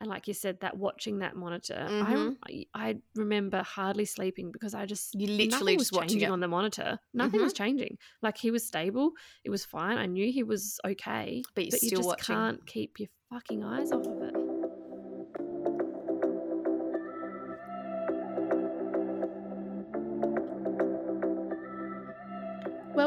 [0.00, 2.36] and like you said, that watching that monitor, Mhm.
[2.48, 6.32] I, I remember hardly sleeping because I just You literally nothing was watching changing it.
[6.32, 6.98] on the monitor.
[7.14, 7.98] Nothing was changing.
[8.22, 9.12] Like he was stable.
[9.44, 9.98] It was fine.
[9.98, 11.42] I knew he was okay.
[11.54, 12.34] But but you still just watching.
[12.34, 14.19] can't keep your fucking eyes off of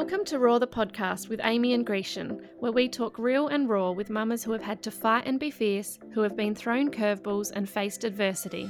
[0.04, 3.92] Welcome to RAWR the podcast with Amy and Grecian, where we talk real and raw
[3.92, 7.54] with mamas who have had to fight and be fierce, who have been thrown curveballs
[7.56, 8.70] and faced adversity.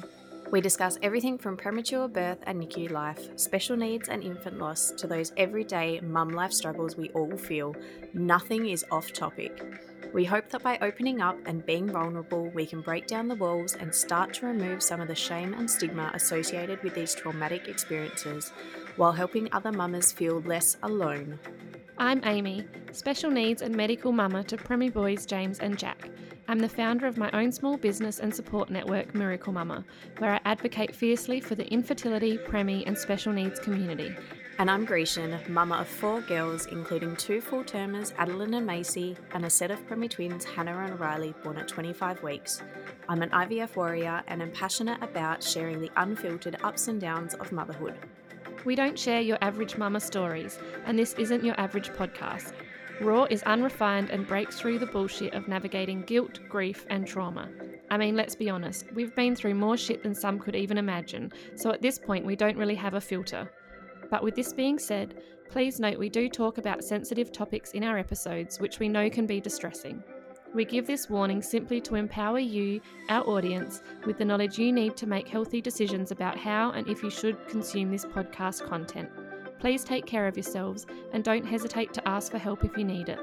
[0.51, 5.07] We discuss everything from premature birth and NICU life, special needs and infant loss, to
[5.07, 7.75] those everyday mum life struggles we all feel.
[8.13, 9.59] Nothing is off topic.
[10.13, 13.73] We hope that by opening up and being vulnerable, we can break down the walls
[13.73, 18.53] and start to remove some of the shame and stigma associated with these traumatic experiences,
[18.95, 21.39] while helping other mamas feel less alone.
[21.97, 26.11] I'm Amy, special needs and medical mama to preemie boys James and Jack.
[26.47, 29.83] I'm the founder of my own small business and support network, Miracle Mama,
[30.19, 34.15] where I advocate fiercely for the infertility, preemie, and special needs community.
[34.59, 39.45] And I'm Grecian, mama of four girls, including two full termers, Adeline and Macy, and
[39.45, 42.61] a set of preemie twins, Hannah and Riley, born at 25 weeks.
[43.09, 47.51] I'm an IVF warrior and am passionate about sharing the unfiltered ups and downs of
[47.51, 47.95] motherhood.
[48.63, 52.53] We don't share your average mama stories, and this isn't your average podcast.
[53.01, 57.49] RAWR is unrefined and breaks through the bullshit of navigating guilt, grief, and trauma.
[57.89, 61.33] I mean, let's be honest, we've been through more shit than some could even imagine,
[61.55, 63.49] so at this point, we don't really have a filter.
[64.13, 65.15] But with this being said,
[65.49, 69.25] please note we do talk about sensitive topics in our episodes, which we know can
[69.25, 70.03] be distressing.
[70.53, 74.95] We give this warning simply to empower you, our audience, with the knowledge you need
[74.97, 79.09] to make healthy decisions about how and if you should consume this podcast content.
[79.57, 83.09] Please take care of yourselves and don't hesitate to ask for help if you need
[83.09, 83.17] it.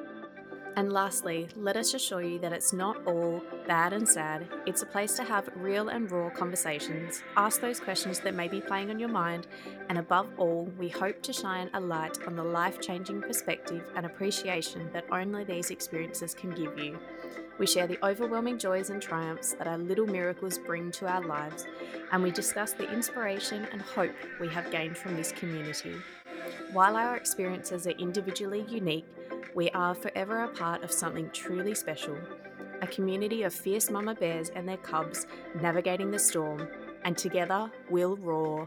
[0.77, 4.49] And lastly, let us assure you that it's not all bad and sad.
[4.67, 8.61] It's a place to have real and raw conversations, ask those questions that may be
[8.61, 9.47] playing on your mind,
[9.89, 14.07] and above all, we hope to shine a light on the life changing perspective and
[14.07, 16.99] appreciation that only these experiences can give you.
[17.61, 21.67] We share the overwhelming joys and triumphs that our little miracles bring to our lives,
[22.11, 25.95] and we discuss the inspiration and hope we have gained from this community.
[26.73, 29.05] While our experiences are individually unique,
[29.55, 32.17] we are forever a part of something truly special
[32.83, 35.27] a community of fierce mama bears and their cubs
[35.61, 36.67] navigating the storm,
[37.05, 38.67] and together we'll roar.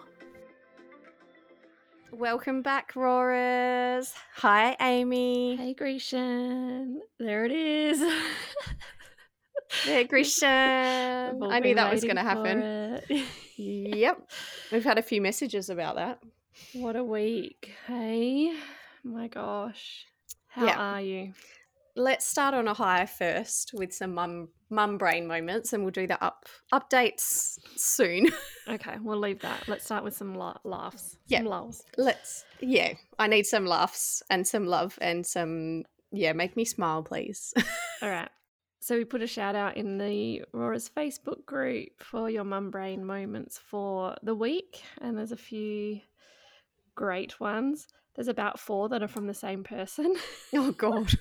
[2.18, 4.14] Welcome back, roarers.
[4.36, 5.56] Hi, Amy.
[5.56, 8.02] Hey Grecian, there it is.
[9.84, 10.48] Hey, Grecian.
[11.44, 13.02] I knew that was going to happen.
[13.56, 14.30] Yep.
[14.72, 16.20] We've had a few messages about that.
[16.74, 18.56] what a week, hey?
[19.04, 20.06] My gosh.
[20.48, 20.78] How Yeah.
[20.78, 21.34] are you?
[21.96, 26.08] Let's start on a high first with some mum mum brain moments, and we'll do
[26.08, 28.30] the up updates soon.
[28.66, 29.68] Okay, we'll leave that.
[29.68, 31.18] Let's start with some la- laughs.
[31.28, 31.40] Yeah.
[31.40, 31.84] Some lulls.
[31.98, 32.46] Let's.
[32.62, 35.84] Yeah, I need some laughs and some love and some.
[36.14, 37.54] Yeah, make me smile, please.
[38.02, 38.30] All right.
[38.80, 43.04] So we put a shout out in the Rora's Facebook group for your mum brain
[43.04, 46.00] moments for the week, and there's a few
[46.96, 47.88] great ones.
[48.16, 50.16] There's about four that are from the same person.
[50.54, 51.14] oh God.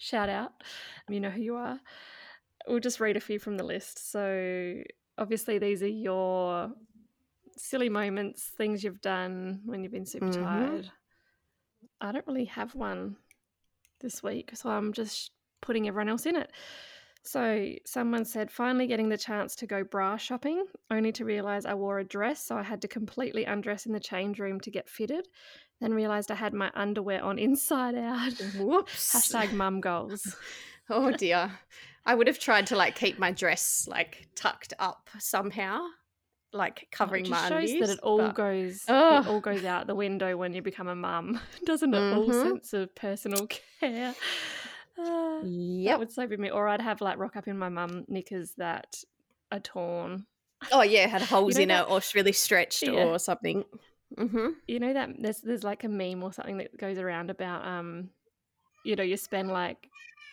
[0.00, 0.64] Shout out.
[1.08, 1.80] You know who you are.
[2.68, 3.98] We'll just read a few from the list.
[4.10, 4.82] So,
[5.18, 6.74] obviously, these are your
[7.56, 10.30] silly moments, things you've done when you've been super Mhm.
[10.30, 10.90] tired.
[12.00, 13.16] I don't really have one
[14.00, 16.52] this week, so I'm just putting everyone else in it.
[17.22, 21.74] So, someone said, finally getting the chance to go bra shopping, only to realize I
[21.74, 24.88] wore a dress, so I had to completely undress in the change room to get
[24.88, 25.28] fitted.
[25.80, 28.32] Then realized I had my underwear on inside out.
[28.58, 29.14] Whoops.
[29.14, 30.34] Hashtag mum goals.
[30.92, 31.52] Oh dear.
[32.04, 35.86] I would have tried to like keep my dress like tucked up somehow,
[36.52, 37.80] like covering Oh, it my shows undies.
[37.86, 39.24] that it all but- goes Ugh.
[39.24, 42.12] it all goes out the window when you become a mum, doesn't it?
[42.14, 42.42] All Mhm.
[42.42, 43.46] sense of personal
[43.80, 44.14] care.
[44.98, 45.40] Uh,
[45.84, 46.50] That would so be me.
[46.50, 48.96] Or I'd have like rock up in my mum knickers that
[49.52, 50.26] are torn.
[50.72, 53.04] Oh yeah, had holes know in that- it or really stretched Yeah.
[53.04, 53.64] or something.
[54.18, 54.48] Mm-hmm.
[54.66, 58.10] You know that there's there's like a meme or something that goes around about um,
[58.84, 59.88] you know, you spend like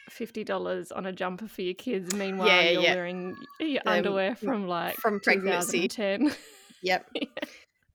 [0.09, 2.15] fifty dollars on a jumper for your kids.
[2.15, 2.95] Meanwhile, Yeah, you're yeah.
[2.95, 5.87] wearing your Um, underwear from like from pregnancy.
[5.87, 6.35] 2010.
[6.81, 7.09] Yep.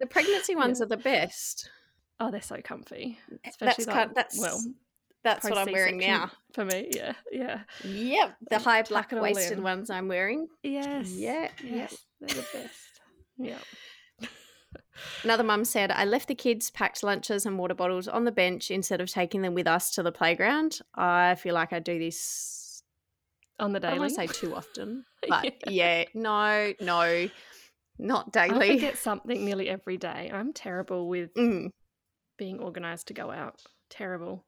[0.01, 1.71] The pregnancy ones are the best.
[2.19, 3.21] oh, they're so comfy.
[3.31, 4.61] That's Especially kind like, that's well,
[5.23, 6.29] that's what I'm wearing now.
[6.55, 7.61] For me, yeah, yeah.
[7.85, 10.49] Yep, the Um, high black waisted ones I'm wearing.
[10.65, 11.13] Yes.
[11.13, 11.97] Yeah, Yes.
[12.21, 13.01] They're the best.
[13.39, 13.59] Yeah.
[15.25, 18.71] Another mum said, I left the kids packed lunches and water bottles on the bench
[18.71, 20.81] instead of taking them with us to the playground.
[20.95, 22.83] I feel like I do this,
[23.59, 24.09] On the I don't daily.
[24.11, 25.05] say too often.
[25.29, 27.29] But yeah, no, no,
[27.99, 28.51] not daily.
[28.51, 28.75] I daily.
[28.81, 30.31] forget something nearly every day.
[30.33, 31.71] I'm terrible with Mm.
[32.37, 33.63] being organized to go out.
[33.89, 34.45] Terrible.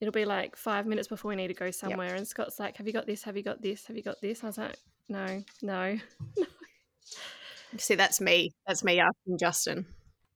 [0.00, 2.86] It'll be like five minutes before we need to go somewhere, and Scott's like, "Have
[2.88, 3.22] you got this?
[3.22, 3.86] Have you got this?
[3.86, 4.76] Have you got this?" I was like,
[5.08, 5.98] "No, no."
[7.78, 8.52] See, that's me.
[8.66, 9.86] That's me asking Justin.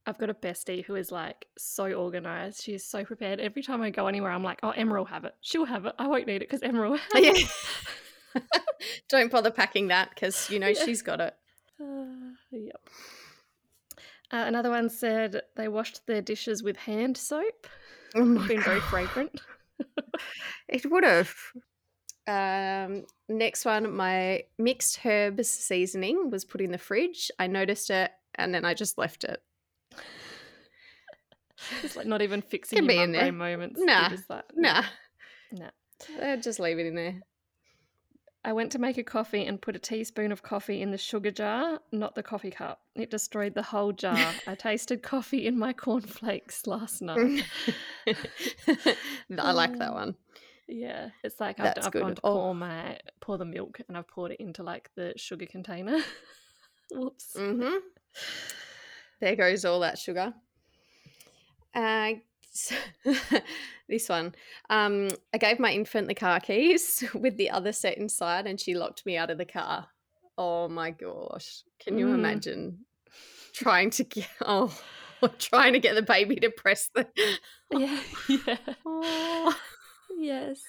[0.06, 2.62] I've got a bestie who is like so organized.
[2.62, 3.40] She is so prepared.
[3.40, 5.34] Every time I go anywhere, I'm like, "Oh, Emma will have it.
[5.40, 5.94] She'll have it.
[5.98, 7.32] I won't need it because Emma will have Yeah.
[9.08, 10.84] Don't bother packing that because you know Yeah.
[10.84, 11.34] she's got it.
[11.80, 12.80] Uh, yep.
[14.32, 17.66] Uh, another one said they washed their dishes with hand soap.
[18.14, 19.40] Oh my Been very fragrant.
[20.68, 21.34] It would have.
[22.26, 27.30] Um, next one, my mixed herbs seasoning was put in the fridge.
[27.38, 29.42] I noticed it and then I just left it.
[31.82, 33.32] It's like not even fixing Can be in there.
[33.32, 33.80] moments.
[33.82, 34.10] Nah.
[34.54, 34.84] Nah,
[35.52, 35.70] Nah.
[36.20, 37.20] Uh, just leave it in there.
[38.44, 41.32] I went to make a coffee and put a teaspoon of coffee in the sugar
[41.32, 42.80] jar, not the coffee cup.
[42.94, 44.16] It destroyed the whole jar.
[44.46, 47.44] I tasted coffee in my cornflakes last night.
[49.36, 50.14] I like that one.
[50.68, 52.32] Yeah, it's like I've, I've gone to Oh.
[52.34, 55.98] pour my pour the milk and I've poured it into like the sugar container.
[56.90, 57.34] Whoops.
[57.36, 57.76] hmm
[59.20, 60.34] There goes all that sugar.
[61.74, 62.14] Uh,
[62.50, 62.74] so-
[63.88, 64.34] this one.
[64.70, 68.74] Um, I gave my infant the car keys with the other set inside, and she
[68.74, 69.86] locked me out of the car.
[70.38, 71.62] Oh my gosh!
[71.78, 72.14] Can you Mm.
[72.14, 72.78] imagine
[73.52, 74.76] trying to get oh,
[75.38, 77.06] trying to get the baby to press the
[77.70, 78.56] Yeah, yeah.
[78.84, 79.56] oh.
[80.36, 80.60] Yes.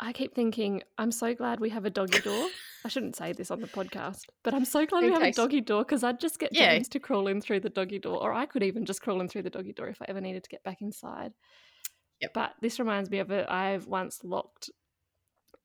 [0.00, 2.48] I keep thinking, I'm so glad we have a doggy door.
[2.84, 5.32] I shouldn't say this on the podcast, but I'm so glad we In have a
[5.32, 6.74] doggy door because I'd just get Yeah.
[6.74, 9.28] James to crawl in through the doggy door, or I could even just crawl in
[9.28, 11.32] through the doggy door if I ever needed to get back inside.
[12.20, 12.34] Yep.
[12.34, 13.48] But this reminds me of it.
[13.48, 14.70] I've once locked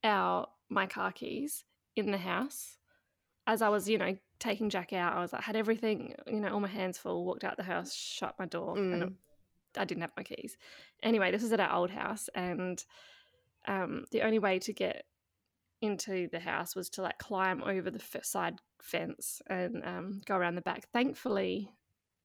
[0.04, 1.66] our my car keys
[1.96, 2.78] in the house
[3.48, 5.18] as I was, you know, taking Jack out.
[5.18, 7.26] I was like, had everything, you know, all my hands full.
[7.26, 9.14] Walked out the house, shut my door, and Mm.
[9.78, 10.58] I didn't have my keys.
[11.04, 12.84] Anyway, this was at our old house, and
[13.68, 15.06] um, the only way to get
[15.82, 20.36] into the house was to like climb over the f- side fence and um, go
[20.36, 20.88] around the back.
[20.92, 21.70] Thankfully,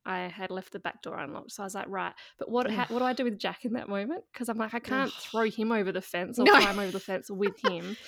[0.06, 2.12] I had left the back door unlocked, so I was like, right.
[2.38, 4.24] But what ha- what do I do with Jack in that moment?
[4.32, 6.52] Because I'm like, I can't throw him over the fence or No.
[6.52, 7.96] climb over the fence with him.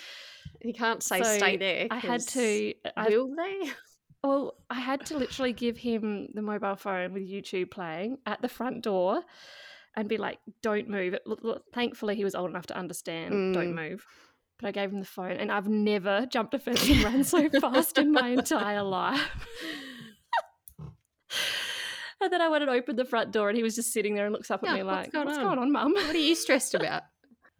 [0.62, 1.87] You can't say So stay there.
[1.90, 2.72] I had to.
[2.96, 3.70] I, Will they?
[4.25, 8.49] well, I had to literally give him the mobile phone with YouTube playing at the
[8.49, 9.22] front door
[9.96, 11.14] and be like, don't move.
[11.14, 13.52] It, look, look, thankfully, he was old enough to understand, Mm.
[13.54, 14.04] don't move.
[14.58, 17.48] But I gave him the phone, and I've never jumped a fence and ran so
[17.50, 19.31] fast in my entire life.
[22.20, 24.25] and then I went and opened the front door, and he was just sitting there
[24.25, 25.93] and looks up at Yeah, me what's like, going What's on?" going on, mum?
[25.93, 27.02] What are you stressed about?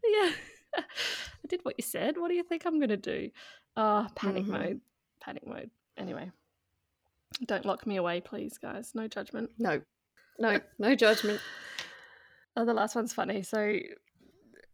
[0.04, 0.30] yeah.
[0.78, 2.16] I did what you said.
[2.18, 3.30] What do you think I'm going to do?
[3.76, 4.48] Oh, panic Mhm.
[4.48, 4.80] mode.
[5.20, 5.70] Panic mode.
[5.96, 6.30] Anyway,
[7.44, 8.92] don't lock me away, please, guys.
[8.94, 9.50] No judgment.
[9.58, 9.80] No,
[10.38, 11.40] no, no judgment.
[12.56, 13.43] Oh, the last one's funny.
[13.43, 13.79] So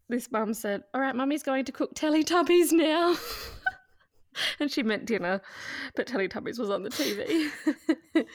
[0.09, 3.17] this mum said, All right, mummy's going to cook Teletubbies now.
[4.61, 5.41] and she meant dinner,
[5.95, 7.51] but Teletubbies was on the TV.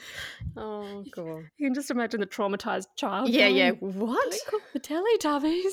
[0.56, 1.44] oh god.
[1.56, 3.28] you can just imagine the traumatized child.
[3.28, 3.70] Yeah, yeah.
[3.72, 4.34] What?
[4.48, 5.72] Cook the Teletubbies.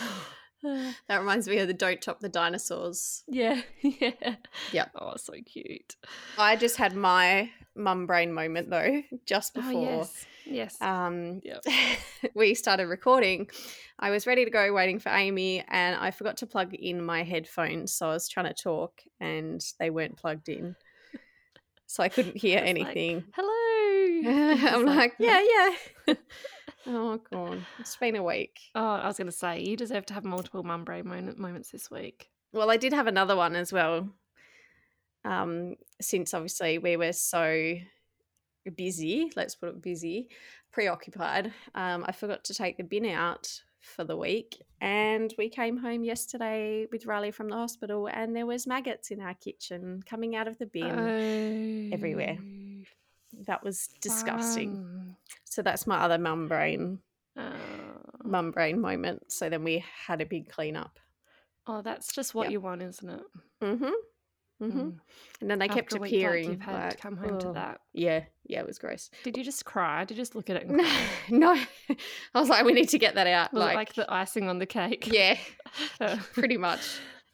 [0.60, 4.34] That reminds me of the "Don't Top the Dinosaurs." yeah, yeah.
[4.72, 4.90] Yep.
[5.00, 5.94] Oh, so cute.
[6.36, 10.26] I just had my mum brain moment though, just Oh, before yes.
[10.48, 10.80] Yes.
[10.80, 11.64] um, Yep.
[12.34, 13.48] we started recording.
[13.98, 17.22] I was ready to go, waiting for Amy, and I forgot to plug in my
[17.22, 17.92] headphones.
[17.92, 20.74] So I was trying to talk, and they weren't plugged in,
[21.86, 23.24] so I couldn't hear like, anything.
[23.34, 23.54] Hello.
[24.68, 25.42] I'm like, yeah,
[26.06, 26.14] yeah.
[26.86, 28.58] oh god, it's been a week.
[28.74, 31.70] Oh, I was going to say, you deserve to have multiple mum brain moment, moments
[31.70, 32.30] this week.
[32.52, 34.08] Well, I did have another one as well.
[35.24, 37.74] Um, since obviously we were so
[38.70, 40.28] busy, let's put it busy,
[40.72, 45.76] preoccupied, um, I forgot to take the bin out for the week, and we came
[45.76, 50.36] home yesterday with Riley from the hospital, and there was maggots in our kitchen coming
[50.36, 51.90] out of the bin.
[51.92, 52.38] everywhere.
[53.46, 54.74] that was disgusting.
[54.76, 55.16] Fun.
[55.44, 56.98] So that's my other mum brain
[57.36, 57.52] Oh.
[58.24, 59.30] mum brain moment.
[59.30, 60.98] So then we had a big clean up.
[61.66, 62.52] Oh, that's just what Yep.
[62.52, 63.22] you want, isn't it?
[63.62, 63.92] Mm-hmm.
[64.60, 64.78] Mm-hmm.
[64.80, 64.98] Mm.
[65.40, 66.44] And then they kept After week appearing.
[66.48, 67.80] Like you've had like, to come home to "Oh." that.
[67.92, 69.08] Yeah, yeah, it was gross.
[69.22, 70.04] Did you just cry?
[70.04, 70.76] Did you just look at it and
[71.30, 71.66] No, cry?
[71.90, 71.96] no.
[72.34, 73.54] I was like, we need to get that out.
[73.54, 75.06] Like, like the icing on the cake?
[75.12, 75.36] yeah,
[76.00, 76.80] Uh, pretty much.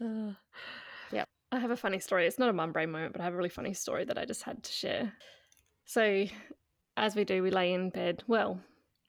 [0.05, 0.33] uh,
[1.13, 1.29] Yep.
[1.53, 2.27] I have a funny story.
[2.27, 4.25] It's not a mum brain moment, but I have a really funny story that I
[4.27, 5.13] just had to share.
[5.87, 6.27] So,
[6.97, 8.23] as we do, we lay in bed.
[8.27, 8.61] Well,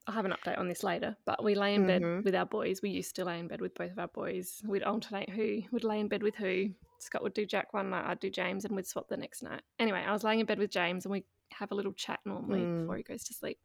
[0.07, 1.87] I'll have an update on this later, but we lay in Mhm.
[1.87, 2.81] bed with our boys.
[2.81, 4.61] We used to lay in bed with both of our boys.
[4.65, 6.69] We'd alternate who would lay in bed with who.
[6.99, 9.61] Scott would do Jack one night, I'd do James, and we'd swap the next night.
[9.79, 12.61] Anyway, I was laying in bed with James, and we have a little chat normally
[12.61, 12.81] Mm.
[12.81, 13.59] before he goes to sleep.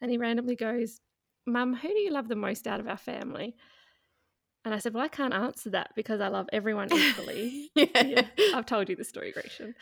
[0.00, 1.00] And he randomly goes,
[1.46, 3.56] Mum, who do you love the most out of our family?
[4.64, 7.70] And I said, Well, I can't answer that because I love everyone equally.
[7.74, 9.74] yeah, I've told you the story, Grecian.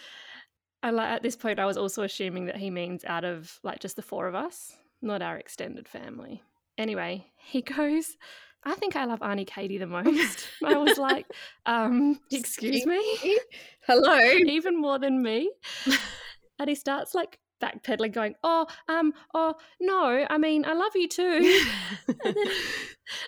[0.83, 3.80] And like at this point, I was also assuming that he means out of like
[3.80, 6.42] just the four of us, not our extended family.
[6.78, 8.16] Anyway, he goes,
[8.66, 10.49] I think I love Auntie Katie the most.
[10.64, 11.26] I was like,
[11.66, 13.38] um, excuse me?
[13.87, 14.18] Hello.
[14.18, 15.50] Even more than me?
[16.58, 21.08] And he starts like backpedaling, going, Oh, um, oh no, I mean, I love you
[21.08, 21.61] too.
[22.08, 22.46] and then,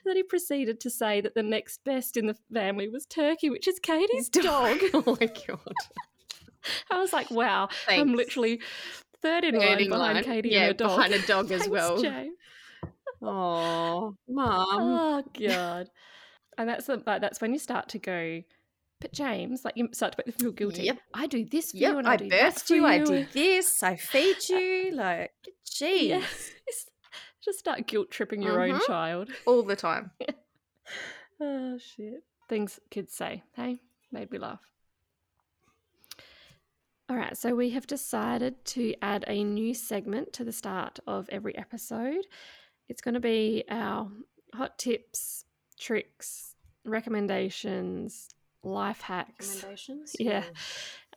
[0.04, 3.68] then he proceeded to say that the next best in the family was Turkey, which
[3.68, 4.78] is Katie's dog.
[4.92, 5.74] oh my god.
[6.90, 8.60] I was like, wow, I'm literally
[9.22, 10.24] third in line in behind line.
[10.24, 10.96] Katie yeah, and her dog.
[10.96, 12.02] behind a dog as Thanks, well.
[12.02, 12.34] James.
[13.22, 14.66] Oh, mum.
[14.68, 15.88] Oh god.
[16.56, 18.42] and that's the, like, that's when you start to go.
[19.00, 20.82] But James, like you start to feel guilty.
[20.84, 20.98] Yep.
[21.14, 23.04] I do this for Yep, you, and I, I do birthed for you, I you.
[23.06, 24.90] did this, I feed you.
[24.94, 25.32] Like,
[25.66, 26.08] jeez.
[26.08, 26.22] Yeah.
[27.44, 28.86] Just start guilt tripping your own Mhm.
[28.86, 29.30] child.
[29.46, 30.10] All the time.
[31.40, 32.24] Oh shit.
[32.48, 33.78] Things kids say, hey,
[34.10, 34.60] made me laugh.
[37.08, 41.28] All right, so we have decided to add a new segment to the start of
[41.30, 42.26] every episode.
[42.88, 44.10] It's going to be our
[44.54, 45.44] hot tips,
[45.78, 46.54] tricks,
[46.84, 48.28] recommendations,
[48.62, 49.48] life hacks.
[49.56, 50.16] Recommendations?
[50.18, 50.44] Yeah.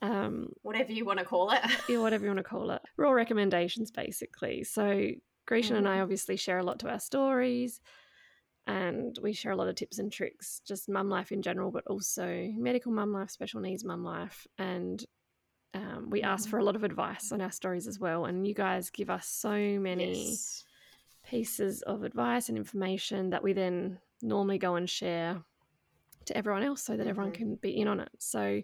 [0.02, 1.60] Um, Whatever you want to call it.
[1.88, 2.82] yeah, whatever you want to call it.
[2.98, 4.64] RAWR recommendations, basically.
[4.64, 5.10] So,
[5.46, 7.80] Grecian and I obviously share a lot to our stories,
[8.66, 11.86] and we share a lot of tips and tricks, just mum life in general, but
[11.86, 15.04] also medical mum life, special needs mum life, and
[15.74, 16.50] um, we ask Mhm.
[16.50, 18.24] for a lot of advice on our stories as well.
[18.26, 19.50] And you guys give us so
[19.80, 20.64] many Yes.
[21.24, 25.42] Pieces of advice and information that we then normally go and share
[26.26, 27.36] to everyone else so that everyone Mhm.
[27.36, 28.10] can be in on it.
[28.18, 28.62] So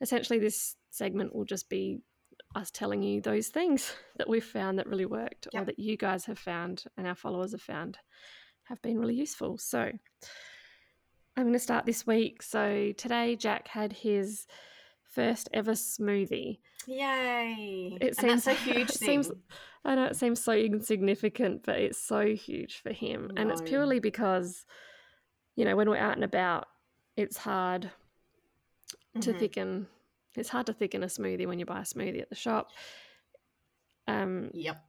[0.00, 2.00] essentially, this segment will just be
[2.54, 6.26] us telling you those things that we've found that really worked or that you guys
[6.26, 7.98] have found and our followers have found
[8.64, 9.58] have been really useful.
[9.58, 9.80] So
[11.36, 12.42] I'm going to start this week.
[12.42, 14.46] So today, Jack had his
[15.12, 16.58] first ever smoothie.
[16.86, 17.96] Yay.
[18.00, 19.22] It and that's a huge it thing.
[19.22, 19.30] seems-
[19.84, 23.32] I know it seems so insignificant, but it's so huge for him.
[23.36, 24.64] And it's purely because,
[25.56, 26.66] you know, when we're out and about,
[27.16, 27.90] it's hard
[29.20, 29.38] to Mhm.
[29.38, 29.86] thicken.
[30.36, 32.70] It's hard to thicken a smoothie when you buy a smoothie at the shop.
[34.06, 34.82] Um, Yep.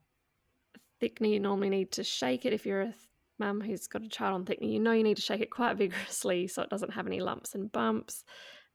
[1.01, 2.53] thickener, you normally need to shake it.
[2.53, 2.96] If you're a th-
[3.39, 5.75] mum who's got a child on thickener, you know you need to shake it quite
[5.77, 8.24] vigorously so it doesn't have any lumps and bumps.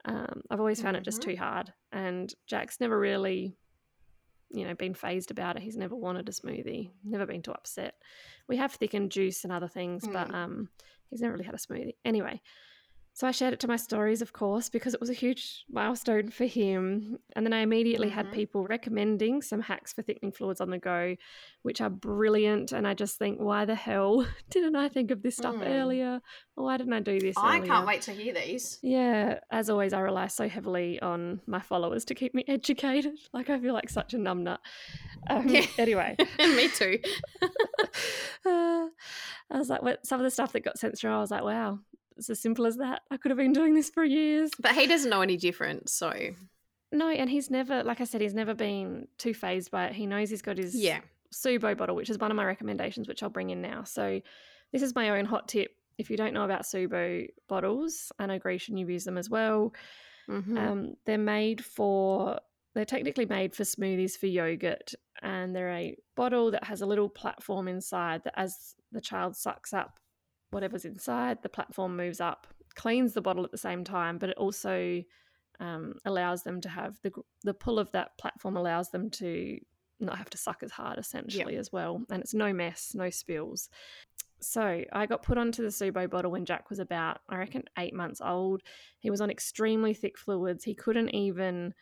[0.08, 3.56] Um, I've always found it just too hard, and Jack's never really,
[4.50, 5.62] you know, been phased about it.
[5.62, 7.94] He's never wanted a smoothie, never been too upset.
[8.48, 10.34] We have thickened juice and other things, but Mm.
[10.34, 10.68] um,
[11.10, 11.96] he's never really had a smoothie.
[12.04, 12.40] Anyway,
[13.18, 16.28] so I shared it to my stories, of course, because it was a huge milestone
[16.30, 17.18] for him.
[17.34, 18.32] And then I immediately had Mhm.
[18.32, 21.16] people recommending some hacks for thickening fluids on the go,
[21.62, 22.70] which are brilliant.
[22.70, 25.66] And I just think, why the hell didn't I think of this stuff Mm.
[25.66, 26.20] earlier?
[26.56, 27.66] Or why didn't I do this I earlier?
[27.66, 28.78] can't wait to hear these.
[28.82, 33.18] Yeah, as always, I rely so heavily on my followers to keep me educated.
[33.32, 34.58] Like, I feel like such a numbnut.
[35.28, 35.66] Um, Yeah.
[35.76, 37.00] Anyway, And Me too.
[38.46, 38.86] uh,
[39.50, 41.42] I was like, what, some of the stuff that got sent through, I was like,
[41.42, 41.80] wow,
[42.18, 43.02] it's as simple as that.
[43.10, 44.50] I could have been doing this for years.
[44.58, 46.12] But he doesn't know any different, so
[46.92, 49.94] No, and he's never, like I said, he's never been too phased by it.
[49.94, 51.00] He knows he's got his yeah.
[51.32, 53.84] Subo bottle, which is one of my recommendations, which I'll bring in now.
[53.84, 54.20] So,
[54.72, 55.70] this is my own hot tip.
[55.96, 59.74] If you don't know about Subo bottles, I know Grecian, you've used them as well.
[60.28, 60.58] Mhm.
[60.58, 62.38] Um, they're made for,
[62.74, 67.08] they're technically made for smoothies for yogurt, and they're a bottle that has a little
[67.08, 69.98] platform inside that, as the child sucks up
[70.50, 74.36] whatever's inside, the platform moves up, cleans the bottle at the same time, but it
[74.36, 75.02] also
[75.60, 77.10] um, allows them to have the
[77.42, 79.58] the pull of that platform allows them to
[80.00, 83.68] not have to suck as hard essentially as well, and it's no mess, no spills.
[84.40, 87.92] So I got put onto the Subo bottle when Jack was about, I reckon, eight
[87.92, 88.62] months old.
[89.00, 90.62] He was on extremely thick fluids.
[90.62, 91.74] He couldn't even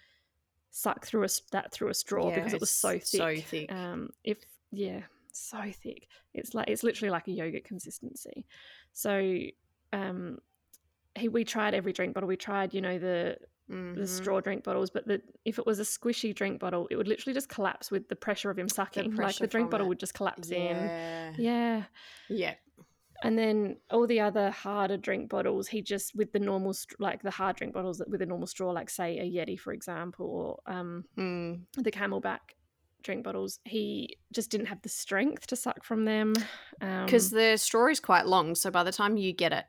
[0.71, 3.05] suck through a, that through a straw because it was so thick.
[3.05, 3.71] So thick.
[3.71, 4.39] Um, if
[4.73, 5.03] yeah,
[5.39, 6.09] so thick.
[6.35, 8.47] It's like it's literally like a yogurt consistency.
[8.93, 9.39] So,
[9.93, 10.39] um,
[11.19, 12.29] he we tried every drink bottle.
[12.29, 13.39] We tried, you know, the
[13.69, 14.09] the Mhm.
[14.09, 17.35] straw drink bottles, but the if it was a squishy drink bottle, it would literally
[17.35, 19.15] just collapse with the pressure of him sucking.
[19.17, 19.89] like the drink bottle it.
[19.89, 20.91] would just collapse in.
[20.93, 21.33] Yeah.
[21.37, 21.85] Yeah.
[22.29, 22.55] Yeah.
[23.23, 27.31] And then all the other harder drink bottles, he just with the normal, like the
[27.31, 31.05] hard drink bottles with a normal straw, like say a Yeti, for example, or um,
[31.17, 31.63] Mm.
[31.79, 32.41] the CamelBak
[33.07, 36.35] drink bottles, he just didn't have the strength to suck from them.
[37.05, 39.65] Because Um, the straw is quite long, so by the time you get it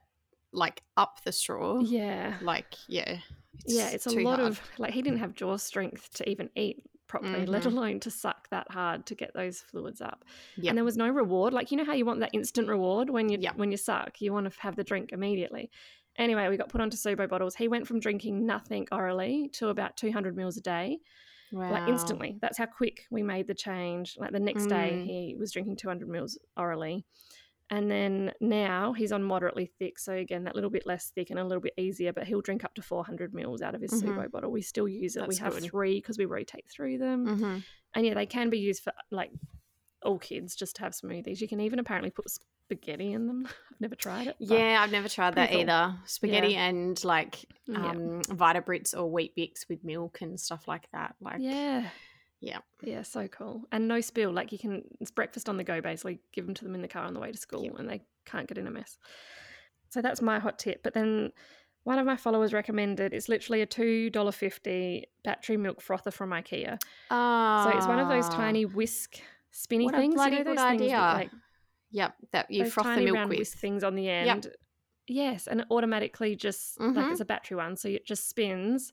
[0.52, 3.18] like up the straw, yeah, like yeah,
[3.66, 4.52] yeah, it's a lot hard.
[4.52, 7.72] of like he didn't have jaw strength to even eat properly, let Mhm.
[7.72, 10.24] alone to suck that hard to get those fluids up.
[10.56, 10.70] Yep.
[10.70, 11.54] And there was no reward.
[11.54, 13.56] Like you know how you want that instant reward when you Yep.
[13.56, 15.70] when you suck, you want to have the drink immediately.
[16.16, 17.54] Anyway, we got put onto Subo bottles.
[17.54, 20.98] He went from drinking nothing orally to about 200 mils a day,
[21.52, 21.72] wow.
[21.72, 22.38] like instantly.
[22.40, 24.16] That's how quick we made the change.
[24.18, 25.04] Like the next day, Mm.
[25.06, 27.04] he was drinking 200 mils orally.
[27.70, 29.98] And then now he's on moderately thick.
[29.98, 32.64] So again, that little bit less thick and a little bit easier, but he'll drink
[32.64, 34.16] up to 400 mils out of his Mhm.
[34.16, 34.50] Subo bottle.
[34.50, 35.20] We still use it.
[35.20, 35.64] That's we have good.
[35.64, 37.26] three because we rotate through them.
[37.26, 37.58] hmm
[37.94, 39.32] And yeah, they can be used for like
[40.02, 41.40] all kids just to have smoothies.
[41.40, 43.46] You can even apparently put spaghetti in them.
[43.46, 44.36] I've never tried it.
[44.38, 45.60] Yeah, I've never tried that cool.
[45.60, 45.94] either.
[46.06, 47.90] Spaghetti and like Yeah.
[47.90, 51.14] um, Vita Brits or Weet-Bix with milk and stuff like that.
[51.20, 51.88] Like, Yeah.
[52.40, 52.58] Yeah.
[52.82, 53.64] Yeah, so cool.
[53.72, 54.30] And no spill.
[54.30, 56.20] Like you can, it's breakfast on the go basically.
[56.32, 58.46] Give them to them in the car on the way to school and they can't
[58.46, 58.96] get in a mess.
[59.88, 60.82] So that's my hot tip.
[60.84, 61.32] But then
[61.82, 66.78] one of my followers recommended it's literally a $2.50 battery milk frother from IKEA.
[67.10, 70.14] So it's one of those Ah, tiny whisk spinny What a things.
[70.14, 70.98] bloody you know good idea.
[70.98, 71.30] like
[71.90, 73.48] Yep, that you froth the milk with.
[73.54, 74.52] things on the end.
[75.06, 77.12] Yes, and it automatically just like Mhm.
[77.12, 78.92] it's a battery one, so it just spins,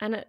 [0.00, 0.28] and it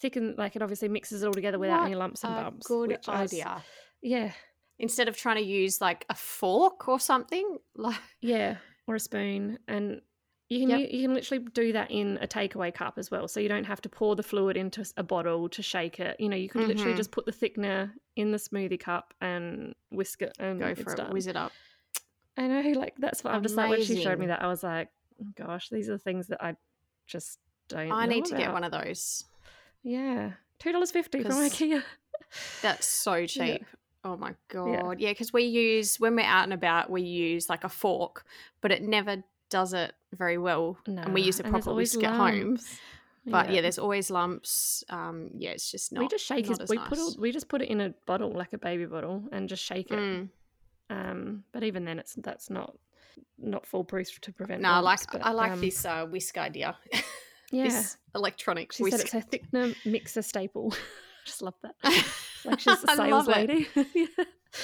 [0.00, 2.66] thickens like it obviously mixes it all together without What any lumps and a bumps.
[2.66, 3.62] good which I s- idea.
[4.02, 4.32] yeah,
[4.80, 8.56] Instead of trying to use like a fork or something, like yeah,
[8.88, 10.02] or a spoon, and
[10.48, 10.80] you can Yep.
[10.80, 13.28] u- you can literally do that in a takeaway cup as well.
[13.28, 16.18] So you don't have to pour the fluid into a bottle to shake it.
[16.18, 16.96] You know, you could literally Mhm.
[16.96, 20.96] just put the thickener in the smoothie cup and whisk it and go for it,
[20.96, 21.12] done.
[21.12, 21.52] whiz it up.
[22.36, 24.62] I know, like that's what I'm just like when she showed me that I was
[24.62, 24.90] like,
[25.20, 26.56] "Oh gosh, these are the things that I
[27.06, 27.90] just don't.
[27.92, 29.24] I need to get one of those.
[29.82, 31.82] Yeah, two dollars fifty from IKEA.
[32.62, 33.64] That's so cheap.
[34.04, 35.00] Oh my god.
[35.00, 38.24] Yeah, because we use when we're out and about, we use like a fork,
[38.60, 40.78] but it never does it very well.
[40.86, 42.58] and we use a and there's proper always whisk at home.
[43.26, 43.60] But yeah.
[43.60, 44.84] there's always lumps.
[44.88, 46.00] Um, yeah, it's just not.
[46.00, 46.58] we just shake it.
[46.68, 46.88] We nice.
[46.88, 49.62] put it, we just put it in a bottle like a baby bottle and just
[49.62, 49.98] shake it.
[49.98, 50.28] Mm.
[50.90, 52.74] Um, but even then, it's that's not
[53.38, 54.62] not foolproof to prevent.
[54.62, 56.76] No, I like but, I like um, this uh, whisk idea.
[57.50, 59.08] Yeah, this electronic she whisk.
[59.08, 60.74] said it's a thickener mixer staple.
[61.24, 61.76] just love that.
[62.44, 63.34] Like she's a sales it.
[63.34, 63.68] lady.
[63.94, 64.06] Yeah.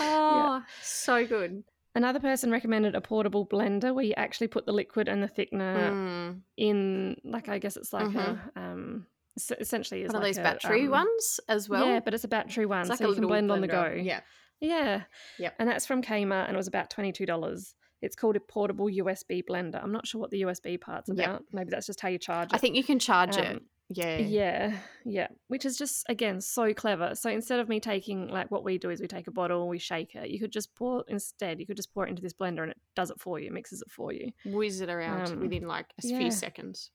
[0.01, 1.65] Oh, so good.
[1.97, 5.91] Another person recommended a portable blender where you actually put the liquid and the thickener
[5.93, 6.41] Mm.
[6.57, 8.39] in, like I guess it's like Mhm.
[8.57, 9.07] a um,
[9.39, 11.87] s- essentially is One of like those a, battery um, ones as well.
[11.87, 13.93] Yeah, but it's a battery one, like so you can blend on the go.
[13.97, 14.21] Yeah.
[14.61, 15.03] Yeah.
[15.39, 15.55] Yep.
[15.59, 17.75] And that's from Kmart and it was about $22.
[18.03, 19.83] It's called a portable USB blender.
[19.83, 21.19] I'm not sure what the USB part's Yep.
[21.19, 21.45] about.
[21.53, 22.55] Maybe that's just how you charge it.
[22.55, 23.63] I think you can charge it.
[23.91, 24.17] Yeah.
[24.19, 25.29] Yeah, yeah.
[25.49, 27.15] Which is just again so clever.
[27.15, 29.79] So instead of me taking like what we do is we take a bottle, we
[29.79, 30.31] shake it.
[30.31, 31.61] You could just pour instead.
[31.61, 33.83] You could just pour it into this blender and it does it for you, mixes
[33.83, 34.33] it for you.
[34.47, 36.19] Whiz it around Um, within like a yeah.
[36.19, 36.91] few seconds.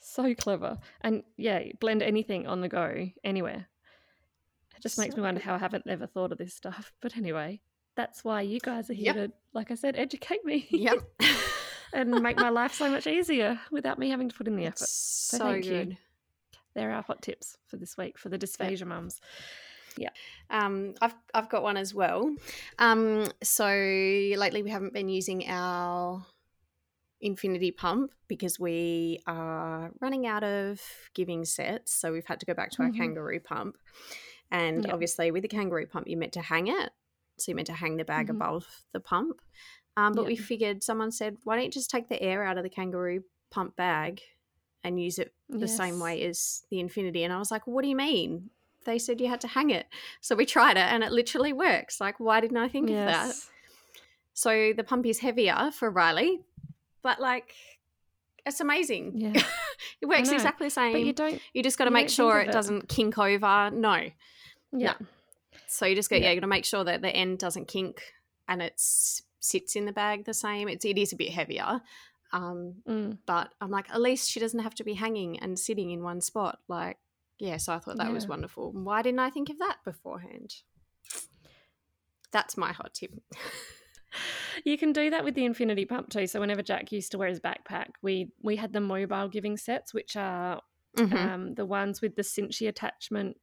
[0.00, 0.78] So clever.
[1.00, 3.66] And yeah, blend anything on the go, anywhere.
[4.76, 6.92] It just makes me wonder how I haven't ever thought of this stuff.
[7.00, 7.60] But anyway,
[7.96, 9.16] that's why you guys are here Yep.
[9.16, 10.66] to, like I said, educate me.
[10.70, 10.98] Yep.
[11.94, 14.88] and make my life so much easier without me having to put in the effort.
[14.88, 15.70] so thank you.
[15.70, 15.96] good.
[16.74, 19.20] There are hot tips for this week for the dysphagia mums.
[19.96, 20.10] Yeah.
[20.50, 22.34] Um, I've I've got one as well.
[22.80, 26.26] Um, so lately we haven't been using our
[27.20, 30.80] infinity pump because we are running out of
[31.14, 32.96] giving sets, so we've had to go back to our Mhm.
[32.96, 33.78] kangaroo pump.
[34.50, 34.92] And Yeah.
[34.92, 36.90] obviously, with the kangaroo pump, you're meant to hang it,
[37.38, 38.30] so you're meant to hang the bag Mhm.
[38.36, 39.40] above the pump.
[39.96, 40.28] Um, but Yeah.
[40.28, 43.22] we figured someone said, why don't you just take the air out of the kangaroo
[43.50, 44.20] pump bag
[44.82, 47.22] and use it the same way as the Infinity.
[47.24, 48.50] And I was like, what do you mean?
[48.84, 49.86] They said you had to hang it.
[50.20, 52.00] So we tried it and it literally works.
[52.00, 53.34] Like, why didn't I think of that?
[54.34, 56.40] So the pump is heavier for Riley,
[57.02, 57.54] but like,
[58.44, 59.12] it's amazing.
[59.16, 59.42] Yeah.
[60.00, 60.92] It works exactly the same.
[60.92, 61.40] But you you, don't.
[61.62, 62.52] just got to make sure it it.
[62.52, 63.70] doesn't kink over.
[63.72, 64.10] No.
[64.72, 64.94] Yeah.
[65.66, 66.30] So you just go, yeah, Yeah.
[66.30, 68.02] you got to make sure that the end doesn't kink
[68.48, 68.74] and it
[69.44, 70.68] sits in the bag the same.
[70.68, 71.80] It's, it is a bit heavier.
[72.32, 73.18] Um, Mm.
[73.26, 76.20] but I'm like, at least she doesn't have to be hanging and sitting in one
[76.20, 76.58] spot.
[76.68, 76.98] Like,
[77.38, 78.72] yeah, so I thought that was wonderful.
[78.72, 80.54] Why didn't I think of that beforehand?
[82.32, 83.12] That's my hot tip.
[84.64, 86.28] You can do that with the infinity pump too.
[86.28, 89.92] So whenever Jack used to wear his backpack, we we had the mobile giving sets,
[89.92, 90.62] which are
[90.96, 91.12] Mhm.
[91.16, 93.36] um, the ones with the cinchy attachment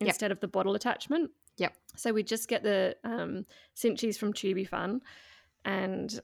[0.00, 0.08] Yep.
[0.08, 1.30] instead of the bottle attachment.
[1.60, 1.72] Yep.
[1.96, 3.46] So we just get the um,
[3.76, 5.00] cinchies from Tubie Fun
[5.64, 6.18] and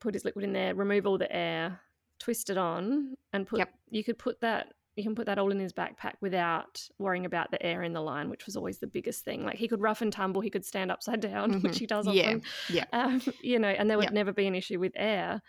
[0.00, 1.80] put his liquid in there, remove all the air,
[2.20, 3.58] twist it on, and put.
[3.60, 3.70] Yep.
[3.90, 4.68] You could put that.
[4.96, 8.00] You can put that all in his backpack without worrying about the air in the
[8.00, 9.44] line, which was always the biggest thing.
[9.44, 11.78] Like he could rough and tumble, he could stand upside down, which Mhm.
[11.80, 12.22] he does Yeah.
[12.22, 12.42] often.
[12.68, 12.84] Yeah.
[12.92, 14.12] Um, you know, and there would Yep.
[14.12, 15.42] never be an issue with air.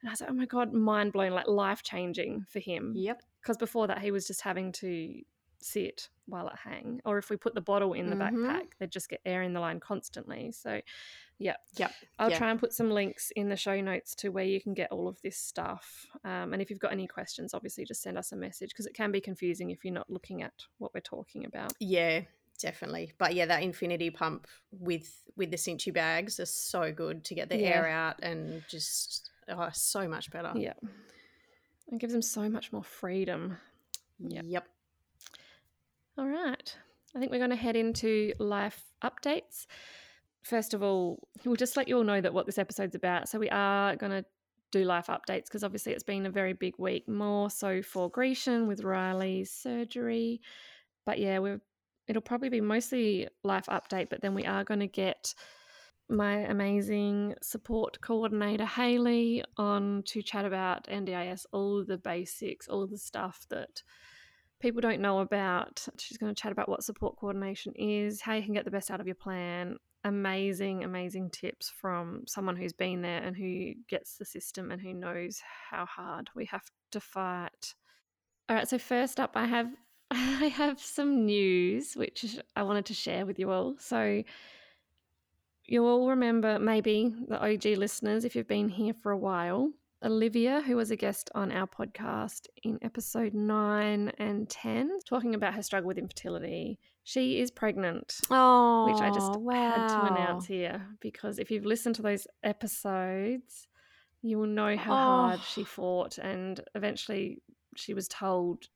[0.00, 2.92] And I was like, oh my God, mind blown, like life changing for him.
[2.94, 3.20] Yep.
[3.42, 5.22] Because before that, he was just having to
[5.64, 7.00] sit while it hang.
[7.04, 8.32] Or if we put the bottle in the Mhm.
[8.32, 10.52] backpack, they'd just get air in the line constantly.
[10.52, 10.80] So,
[11.38, 12.38] yeah, yeah I'll Yeah.
[12.38, 15.08] try and put some links in the show notes to where you can get all
[15.08, 16.06] of this stuff.
[16.22, 18.94] Um, and if you've got any questions, obviously just send us a message because it
[18.94, 21.72] can be confusing if you're not looking at what we're talking about.
[21.80, 22.24] Yeah,
[22.58, 23.12] definitely.
[23.18, 27.48] But yeah, that infinity pump with with the cinchy bags are so good to get
[27.48, 27.70] the Yeah.
[27.70, 30.52] air out and just oh, so much better.
[30.56, 30.74] Yeah.
[31.88, 33.58] It gives them so much more freedom.
[34.20, 34.44] Yep.
[34.46, 34.68] Yep.
[36.16, 36.76] All right.
[37.14, 39.66] I think we're going to head into life updates.
[40.42, 43.28] First of all, we'll just let you all know that what this episode's about.
[43.28, 44.24] So we are going to
[44.70, 48.66] do life updates because obviously it's been a very big week, more so for Grecian
[48.66, 50.40] with Riley's surgery.
[51.06, 51.60] But yeah, we're
[52.06, 55.34] it'll probably be mostly life update, but then we are going to get
[56.08, 62.98] my amazing support coordinator Haley on to chat about NDIS, all the basics, all the
[62.98, 63.82] stuff that
[64.64, 65.86] people don't know about.
[65.98, 68.90] She's going to chat about what support coordination is, how you can get the best
[68.90, 69.76] out of your plan.
[70.04, 74.94] Amazing, amazing tips from someone who's been there and who gets the system and who
[74.94, 77.74] knows how hard we have to fight.
[78.48, 79.68] All right, so first up, I have
[80.10, 83.76] I have some news which I wanted to share with you all.
[83.78, 84.22] So
[85.66, 89.72] you'll all remember, maybe the OG listeners, if you've been here for a while,
[90.04, 95.54] Olivia, who was a guest on our podcast in episode 9 and 10, talking about
[95.54, 96.78] her struggle with infertility.
[97.04, 101.94] She is pregnant, Oh, which I just had to announce here because if you've listened
[101.96, 103.66] to those episodes,
[104.20, 104.96] you will know how Oh.
[105.28, 106.18] hard she fought.
[106.18, 107.40] And eventually
[107.74, 108.68] she was told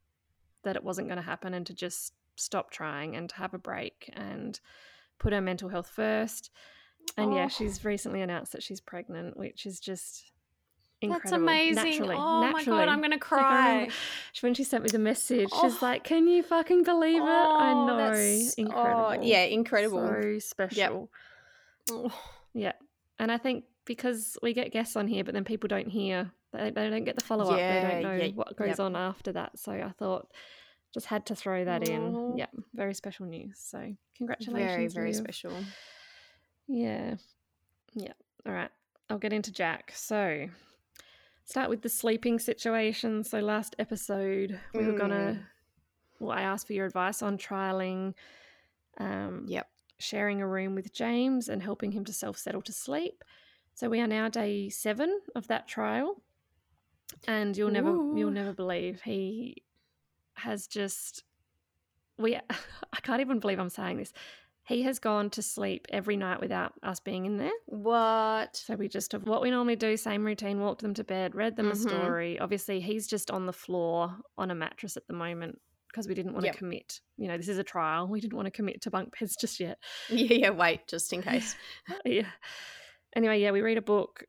[0.63, 3.59] that it wasn't going to happen and to just stop trying and to have a
[3.59, 4.59] break and
[5.19, 6.51] put her mental health first.
[7.19, 7.49] And yeah, Oh.
[7.49, 10.33] she's recently announced that she's pregnant, which is just
[11.03, 11.75] That's amazing.
[11.85, 13.89] Naturally, oh my god, I'm gonna cry.
[14.41, 15.79] when she sent me the message, she's Oh.
[15.81, 17.25] like, "Can you fucking believe it?
[17.27, 19.25] I Oh, know, that's- oh, incredible.
[19.25, 20.07] yeah, incredible.
[20.09, 21.11] so special.
[21.91, 22.13] Oh,
[22.53, 22.73] Yeah,
[23.19, 26.71] and I think because we get guests on here, but then people don't hear, they,
[26.71, 27.57] they don't get the follow up.
[27.57, 28.81] they don't know yeah, what goes yep.
[28.81, 29.59] on after that.
[29.59, 30.31] So I thought
[30.93, 32.37] just had to throw that in.
[32.37, 33.59] Yeah, very special news.
[33.59, 35.17] So congratulations, very, very Liv.
[35.17, 35.53] special.
[36.67, 37.17] Yeah.
[37.95, 38.13] Yeah.
[38.47, 38.71] All right.
[39.11, 39.93] I'll get into Jack.
[39.95, 40.49] So,
[41.49, 43.25] start with the sleeping situation.
[43.25, 45.47] So, last episode, we were going to, Mm.
[46.21, 48.15] well, I asked for your advice on trialing,
[48.99, 49.67] um, Yep.
[49.99, 53.25] sharing a room with James and helping him to self settle to sleep.
[53.75, 56.23] So, we are now day seven of that trial.
[57.27, 59.63] And you'll never, you'll never believe he
[60.35, 61.25] has just,
[62.19, 62.37] we,
[62.93, 64.13] I can't even believe I'm saying this.
[64.69, 67.51] He has gone to sleep every night without us being in there.
[67.67, 68.55] What?
[68.55, 71.57] So we just have what we normally do, same routine, walked them to bed, read
[71.57, 71.73] them Mhm.
[71.73, 72.39] a story.
[72.39, 76.35] Obviously, he's just on the floor on a mattress at the moment because we didn't
[76.35, 76.53] want Yep.
[76.53, 77.01] to commit.
[77.17, 78.07] You know, this is a trial.
[78.09, 79.79] We didn't want to commit to bunk beds just yet.
[80.11, 81.57] Yeah, yeah, wait, just in case.
[82.05, 82.29] yeah.
[83.17, 84.25] Anyway, yeah, we read a book,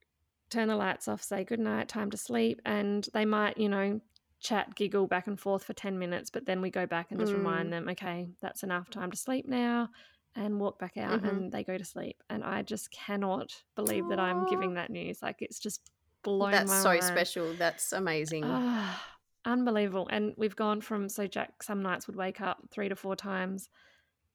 [0.49, 3.99] turn the lights off, say good night, time to sleep, and they might, you know,
[4.39, 7.33] chat, giggle back and forth for 10 minutes, but then we go back and just
[7.33, 7.39] Mm.
[7.39, 9.89] remind them, okay, that's enough time to sleep now,
[10.35, 11.27] and walk back out, Mhm.
[11.29, 12.21] and they go to sleep.
[12.29, 15.21] And I just cannot believe that I'm giving that news.
[15.21, 15.89] Like, it's just
[16.23, 17.03] blown That's so mind.
[17.03, 17.53] special.
[17.53, 18.43] That's amazing.
[18.45, 20.07] Ah, unbelievable.
[20.11, 23.69] And we've gone from so Jack some nights would wake up three to four times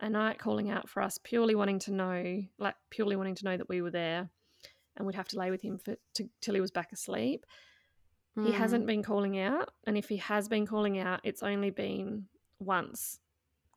[0.01, 3.57] a night calling out for us, purely wanting to know, like purely wanting to know
[3.57, 4.29] that we were there,
[4.97, 7.47] and we'd have to lay with him for to, till he was back asleep.
[8.35, 8.55] He Mm.
[8.55, 12.29] hasn't been calling out, and if he has been calling out, it's only been
[12.59, 13.21] once.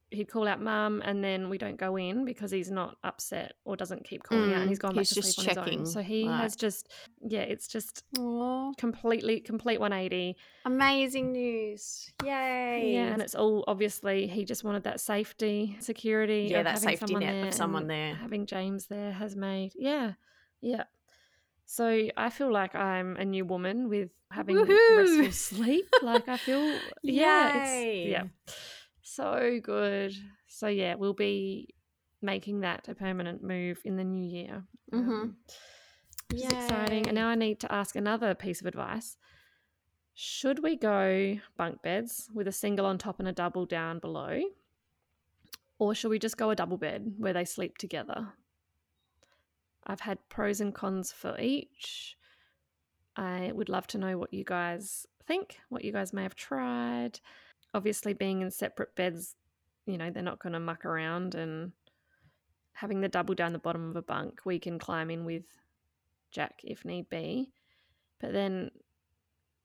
[0.10, 3.76] He'd call out mum, and then we don't go in because he's not upset or
[3.76, 5.58] doesn't keep calling out, and Mm, he's gone back he's to just sleep on his
[5.58, 5.86] checking, own.
[5.86, 6.38] So he right.
[6.42, 6.90] has just,
[7.22, 10.38] yeah, it's just Aw, completely, complete 180.
[10.66, 12.10] amazing news.
[12.24, 12.94] Yay.
[12.94, 16.48] Yeah, and it's all obviously he just wanted that safety, security.
[16.52, 18.16] Yeah, that safety net of someone there.
[18.16, 20.14] Having James there has made, yeah,
[20.62, 20.84] yeah.
[21.66, 24.98] So I feel like I'm a new woman with having Woohoo!
[24.98, 25.86] restful sleep.
[26.02, 28.24] Like I feel, yeah, it's, yeah.
[29.18, 30.14] So good.
[30.48, 31.74] So yeah, we'll be
[32.22, 34.64] making that a permanent move in the new year.
[34.94, 35.12] Mm-hmm.
[35.12, 35.36] Um,
[36.30, 37.08] which is exciting.
[37.08, 39.18] And now I need to ask another piece of advice.
[40.14, 44.40] Should we go bunk beds with a single on top and a double down below?
[45.80, 48.34] Or should we just go a double bed where they sleep together?
[49.86, 52.18] I've had pros and cons for each.
[53.16, 57.20] I would love to know what you guys think, what you guys may have tried.
[57.74, 59.36] Obviously, being in separate beds,
[59.86, 61.72] you know, they're not going to muck around and
[62.74, 65.44] having the double down the bottom of a bunk, we can climb in with
[66.32, 67.52] Jack if need be.
[68.20, 68.70] but then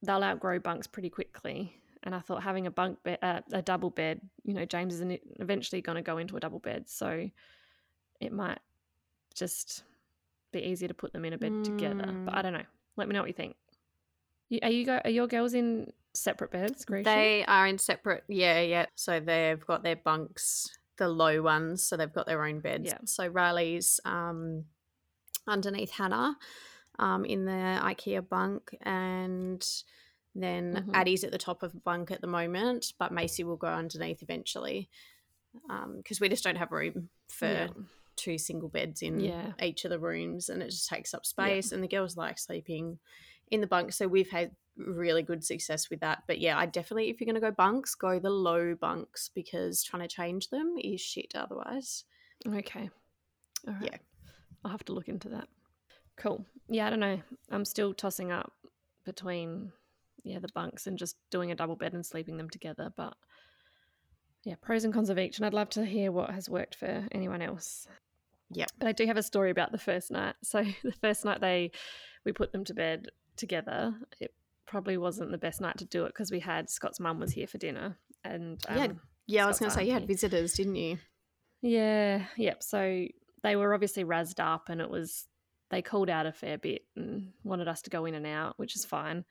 [0.02, 1.74] they'll outgrow bunks pretty quickly.
[2.02, 5.18] And I thought having a bunk bed, uh, a double bed, you know, James is
[5.38, 7.28] eventually going to go into a double bed, so
[8.20, 8.58] it might
[9.34, 9.84] just
[10.52, 11.64] be easier to put them in a bed mm.
[11.64, 12.12] together.
[12.24, 12.42] But I Mm.
[12.42, 12.64] don't know.
[12.96, 13.56] Let me know what you think.
[14.48, 15.00] You, are you go?
[15.04, 17.04] Are your girls in separate beds, Gracia?
[17.04, 18.86] They are in separate, yeah, yeah.
[18.94, 22.86] So they've got their bunks, the low ones, so they've got their own beds.
[22.86, 22.98] Yeah.
[23.04, 24.64] So Riley's um,
[25.46, 26.36] underneath Hannah
[26.98, 29.66] um, in the IKEA bunk, and
[30.34, 30.94] then Mhm.
[30.94, 34.22] Addie's at the top of the bunk at the moment, but Macy will go underneath
[34.22, 34.88] eventually
[35.96, 37.68] because we just don't have room for Yeah.
[38.16, 39.52] two single beds in Yeah.
[39.62, 41.72] each of the rooms, and it just takes up space.
[41.72, 42.98] And the girls like sleeping
[43.52, 46.24] in the bunk, so we've had really good success with that.
[46.26, 49.84] But yeah, I definitely, if you're going to go bunks, go the low bunks because
[49.84, 52.04] trying to change them is shit otherwise.
[52.46, 52.90] Okay.
[53.68, 53.90] All right.
[53.92, 53.98] Yeah.
[54.64, 55.48] I'll have to look into that.
[56.16, 56.44] Cool.
[56.68, 57.20] Yeah, I don't know.
[57.50, 58.52] I'm still tossing up
[59.04, 59.72] between
[60.24, 63.14] yeah, the bunks and just doing a double bed and sleeping them together, but
[64.44, 67.06] yeah, pros and cons of each and I'd love to hear what has worked for
[67.12, 67.86] anyone else.
[68.50, 68.66] Yeah.
[68.78, 70.34] But I do have a story about the first night.
[70.42, 71.72] So the first night they
[72.24, 74.34] we put them to bed together, it
[74.66, 77.46] probably wasn't the best night to do it because we had Scott's mum was here
[77.46, 80.76] for dinner and Yeah, um, Yeah, I was going to say you had visitors, didn't
[80.76, 80.98] you?
[81.60, 82.62] Yeah, yep.
[82.62, 83.06] So
[83.42, 85.26] they were obviously razzed up, and it was
[85.70, 88.76] they called out a fair bit and wanted us to go in and out, which
[88.76, 89.24] is fine.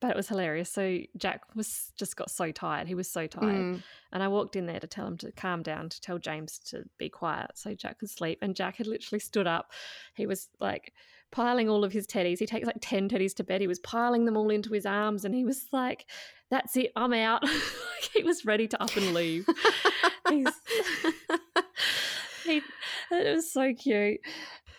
[0.00, 0.70] But it was hilarious.
[0.70, 2.86] So Jack was just got so tired.
[2.88, 3.82] He was so tired, Mm.
[4.12, 6.84] and I walked in there to tell him to calm down, to tell James to
[6.98, 8.38] be quiet, so Jack could sleep.
[8.42, 9.72] And Jack had literally stood up.
[10.14, 10.92] He was like
[11.30, 12.38] piling all of his teddies.
[12.38, 13.60] He takes like ten teddies to bed.
[13.60, 16.06] He was piling them all into his arms, and he was like,
[16.50, 17.42] "That's it, I'm out."
[18.14, 19.46] he was ready to up and leave.
[20.28, 20.48] He's
[22.44, 22.62] he,
[23.10, 24.20] it was so cute.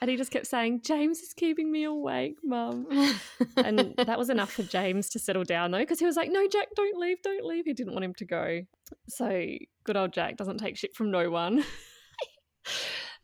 [0.02, 2.88] And he just kept saying, James is keeping me awake, mum.
[3.58, 6.48] And that was enough for James to settle down, though, because he was like, no,
[6.48, 7.66] Jack, don't leave, don't leave.
[7.66, 8.62] He didn't want him to go.
[9.10, 9.46] So
[9.84, 11.66] good old Jack doesn't take shit from no one.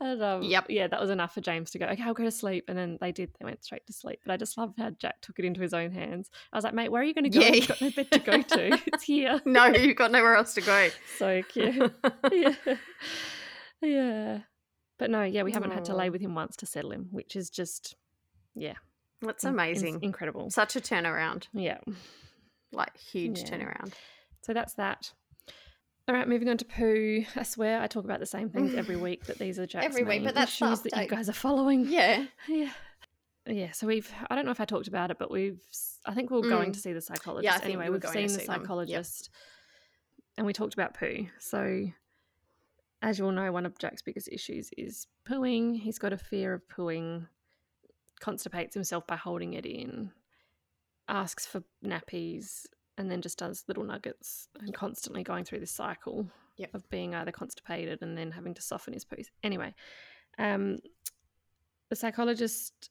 [0.01, 0.65] And um, Yep.
[0.69, 2.65] yeah, that was enough for James to go, okay, I'll go to sleep.
[2.67, 4.19] And then they did, they went straight to sleep.
[4.25, 6.29] But I just love how Jack took it into his own hands.
[6.51, 7.39] I was like, mate, where are you going to go?
[7.45, 7.53] Yeah.
[7.53, 8.81] You've got no bed to go to.
[8.88, 9.41] It's here.
[9.45, 10.89] no, you've got nowhere else to go.
[11.17, 11.93] So cute.
[12.31, 12.55] yeah.
[13.81, 14.39] Yeah.
[14.97, 17.36] But no, yeah, we haven't had to lay with him once to settle him, which
[17.36, 17.95] is just,
[18.53, 18.73] yeah.
[19.21, 19.99] That's in- in- amazing.
[20.01, 20.49] incredible.
[20.49, 21.47] Such a turnaround.
[21.53, 21.79] Yeah.
[22.71, 23.49] Like huge Yeah.
[23.49, 23.93] turnaround.
[24.41, 25.12] So that's that.
[26.08, 27.26] All right, moving on to poo.
[27.36, 30.04] I swear I talk about the same things every week, but these are Jack's Every
[30.04, 31.86] week, but that's issues that you guys are following.
[31.89, 32.26] Yeah.
[32.48, 32.70] Yeah.
[33.48, 35.60] Yeah, so we've, I don't know if I talked about it, but we've
[36.06, 36.74] I think we we're going Mm.
[36.74, 37.86] to see the psychologist think anyway.
[37.86, 38.54] we were We've going seen to the see them.
[38.54, 38.62] Yep.
[38.62, 39.30] psychologist
[40.38, 41.28] and we talked about poo.
[41.39, 41.86] So,
[43.04, 45.76] as you all know, one of Jack's biggest issues is pooing.
[45.80, 47.28] He's got a fear of pooing,
[48.20, 50.12] constipates himself by holding it in,
[51.08, 52.65] asks for nappies,
[52.97, 56.27] and then just does little nuggets and constantly going through this cycle
[56.58, 56.73] Yep.
[56.73, 59.25] of being either constipated and then having to soften his poos.
[59.43, 59.73] Anyway,
[60.38, 60.77] um,
[61.89, 62.89] the psychologist,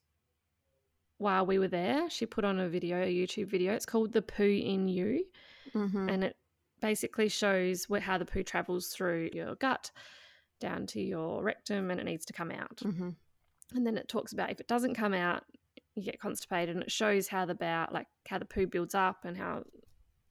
[1.19, 3.73] while we were there, she put on a video, a YouTube video.
[3.73, 5.25] It's called The Poo in You
[5.75, 6.09] Mm-hmm.
[6.11, 6.37] and it
[6.81, 9.91] basically shows where, how the poo travels through your gut
[10.61, 12.77] down to your rectum and it needs to come out.
[12.85, 13.09] Mm-hmm.
[13.75, 15.43] And then it talks about if it doesn't come out,
[15.97, 19.25] you get constipated and it shows how the bow, like how the poo builds up
[19.25, 19.65] and how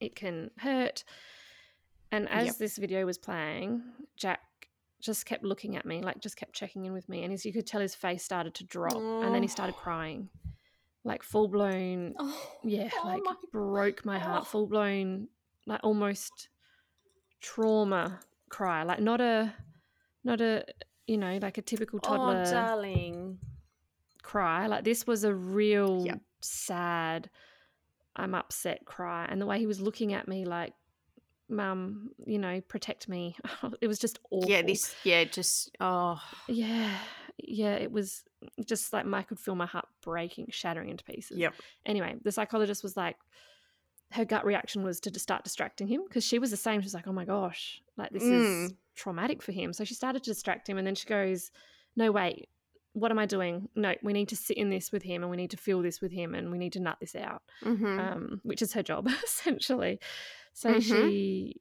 [0.03, 1.03] it can hurt.
[2.11, 2.57] And as Yep.
[2.57, 3.81] this video was playing,
[4.17, 4.41] Jack
[5.01, 7.23] just kept looking at me, like just kept checking in with me.
[7.23, 9.81] And as you could tell, his face started to drop and then he started Oh.
[9.81, 10.29] crying,
[11.03, 15.27] like full blown Oh, yeah, Oh like my broke my heart, full blown,
[15.65, 16.49] like almost
[17.41, 19.53] trauma cry, like not a,
[20.23, 20.65] not a,
[21.07, 23.39] you know, like a typical oh, toddler oh, darling.
[24.21, 24.67] cry.
[24.67, 26.21] Like this was a real Yep.
[26.41, 27.29] sad,
[28.15, 30.73] I'm upset cry, and the way he was looking at me, like,
[31.49, 33.35] mum, you know, protect me.
[33.81, 34.49] it was just awful.
[34.49, 34.95] Yeah, this.
[35.03, 35.71] Yeah, just.
[35.79, 36.21] Oh.
[36.47, 36.97] yeah,
[37.37, 37.73] yeah.
[37.73, 38.23] It was
[38.65, 41.53] just like I could feel my heart breaking, shattering into pieces Yep.
[41.85, 43.17] anyway, the psychologist was like,
[44.11, 46.81] her gut reaction was to just start distracting him because she was the same.
[46.81, 48.75] She's like, oh my gosh, like this is Mm.
[48.95, 49.73] traumatic for him.
[49.73, 50.77] So she started to distract him.
[50.77, 51.49] And then she goes,
[51.95, 52.47] no, wait,
[52.93, 53.69] what am I doing?
[53.75, 55.99] No, we need to sit in this with him and we need to feel this
[55.99, 57.99] with him and we need to nut this out, Mm-hmm.
[57.99, 59.99] um, which is her job essentially.
[60.53, 60.81] So Mhm.
[60.81, 61.55] she,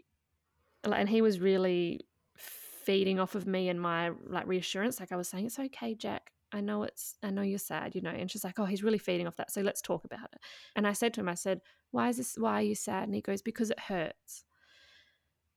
[0.84, 5.00] and he was really feeding off of me and my like reassurance.
[5.00, 6.32] Like I was saying, it's okay, Jack.
[6.54, 8.10] I know it's, I know you're sad, you know.
[8.10, 9.50] And she's like, oh, he's really feeding off that.
[9.50, 10.40] So let's talk about it.
[10.76, 13.04] And I said to him, I said, why is this, why are you sad?
[13.04, 14.44] And he goes, because it hurts.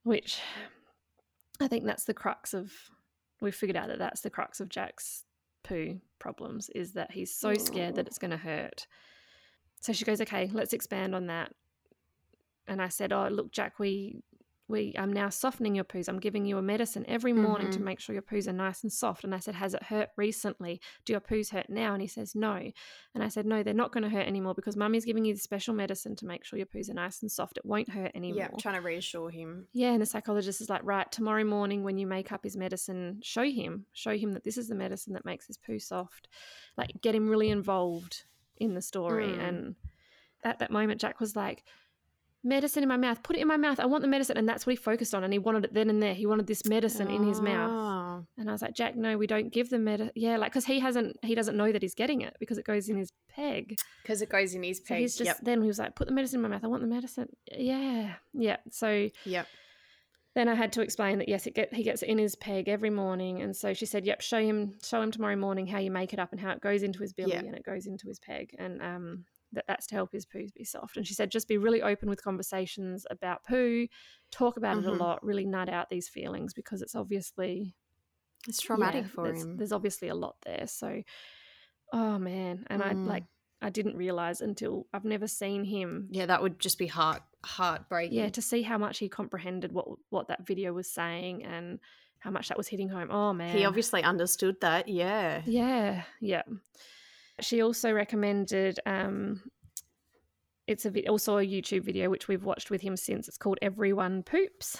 [0.03, 0.39] Which
[1.59, 2.71] I think that's the crux of,
[3.41, 5.24] we figured out that that's the crux of Jack's
[5.65, 8.07] poo problems is that he's so scared that mm.
[8.07, 8.87] it's going to hurt.
[9.81, 11.51] so she goes, okay, let's expand on that.
[12.67, 14.21] And I said, oh, look, Jack, we
[14.67, 16.09] we I'm now softening your poos.
[16.09, 17.83] I'm giving you a medicine every morning to Mhm.
[17.83, 19.23] make sure your poos are nice and soft.
[19.23, 20.81] And I said, Has it hurt recently?
[21.05, 21.93] Do your poos hurt now?
[21.93, 22.71] And he says, No.
[23.13, 25.39] And I said, No, they're not going to hurt anymore because mummy's giving you the
[25.39, 27.57] special medicine to make sure your poos are nice and soft.
[27.57, 28.37] It won't hurt anymore.
[28.51, 29.67] Yeah, trying to reassure him.
[29.71, 33.19] Yeah, and the psychologist is like, right, tomorrow morning when you make up his medicine,
[33.21, 36.27] show him, show him that this is the medicine that makes his poo soft.
[36.75, 38.23] Like, get him really involved
[38.57, 39.27] in the story.
[39.27, 39.47] Mm.
[39.47, 39.75] And
[40.43, 41.63] at that moment, Jack was like,
[42.45, 43.79] medicine in my mouth, put it in my mouth.
[43.79, 44.37] I want the medicine.
[44.37, 45.23] And that's what he focused on.
[45.23, 46.13] And he wanted it then and there.
[46.13, 47.71] He wanted this medicine in his mouth.
[47.71, 48.25] Oh.
[48.37, 50.11] And I was like, Jack, no, we don't give the medicine.
[50.15, 52.87] Yeah, like, because he hasn't, he doesn't know that he's getting it because it goes
[52.87, 53.75] in his peg.
[54.03, 54.99] Because it goes in his So peg.
[54.99, 55.37] he's just, yep.
[55.41, 56.63] then he was like, put the medicine in my mouth.
[56.63, 57.27] I want the medicine.
[57.51, 58.13] Yeah.
[58.33, 58.57] Yeah.
[58.71, 59.47] So, Yep.
[60.35, 62.67] then I had to explain that yes, it get he gets it in his peg
[62.67, 65.89] every morning, and so she said, "Yep, show him show him tomorrow morning how you
[65.89, 67.39] make it up and how it goes into his belly Yeah.
[67.39, 70.63] and it goes into his peg, and um, that that's to help his poos be
[70.63, 73.87] soft." And she said, just be really open with conversations about poo,
[74.31, 74.89] talk about it Mhm.
[74.89, 77.75] a lot, really nut out these feelings because it's obviously
[78.47, 79.57] It's traumatic yeah, for there's, him.
[79.57, 81.01] There's obviously a lot there, so
[81.93, 83.05] oh man, and I Mm.
[83.07, 83.23] like
[83.61, 88.17] I didn't realize until I've never seen him Yeah, that would just be heart heartbreaking.
[88.17, 91.79] yeah to see how much he comprehended what what that video was saying and
[92.19, 94.87] how much that was hitting home oh man He obviously understood that.
[94.87, 95.41] Yeah.
[95.45, 96.41] yeah yeah
[97.41, 99.41] she also recommended um
[100.67, 103.59] it's a vid- also a youtube video which we've watched with him since it's called
[103.61, 104.77] everyone poops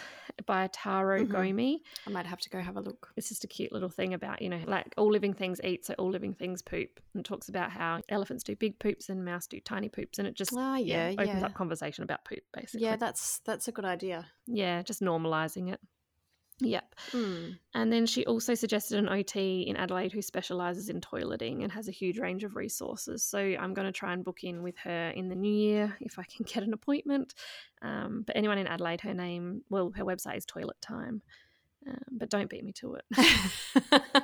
[0.48, 1.28] by taro Mhm.
[1.32, 3.12] gomi I might have to go have a look.
[3.16, 5.94] it's just a cute little thing about you know like all living things eat so
[6.00, 9.60] all living things poop and talks about how elephants do big poops and mouse do
[9.60, 11.22] tiny poops and it just Oh yeah, yeah.
[11.22, 14.26] opens up conversation about poop basically yeah, that's that's a good idea.
[14.48, 15.80] yeah just normalizing it
[16.60, 17.58] yep Mm.
[17.74, 21.88] And then she also suggested an OT in Adelaide who specialises in toileting and has
[21.88, 23.24] a huge range of resources.
[23.24, 26.18] So I'm going to try and book in with her in the new year if
[26.18, 27.34] I can get an appointment.
[27.82, 31.22] Um, but anyone in Adelaide, her name, well, her website is Toilet Time.
[31.88, 34.24] Um, but don't beat me to it.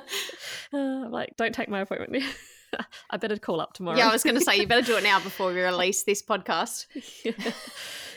[0.74, 2.24] Uh, like, don't take my appointment.
[3.10, 3.98] I better call up tomorrow.
[3.98, 6.22] yeah, I was going to say you better do it now before we release this
[6.22, 6.86] podcast.
[7.22, 7.52] yeah.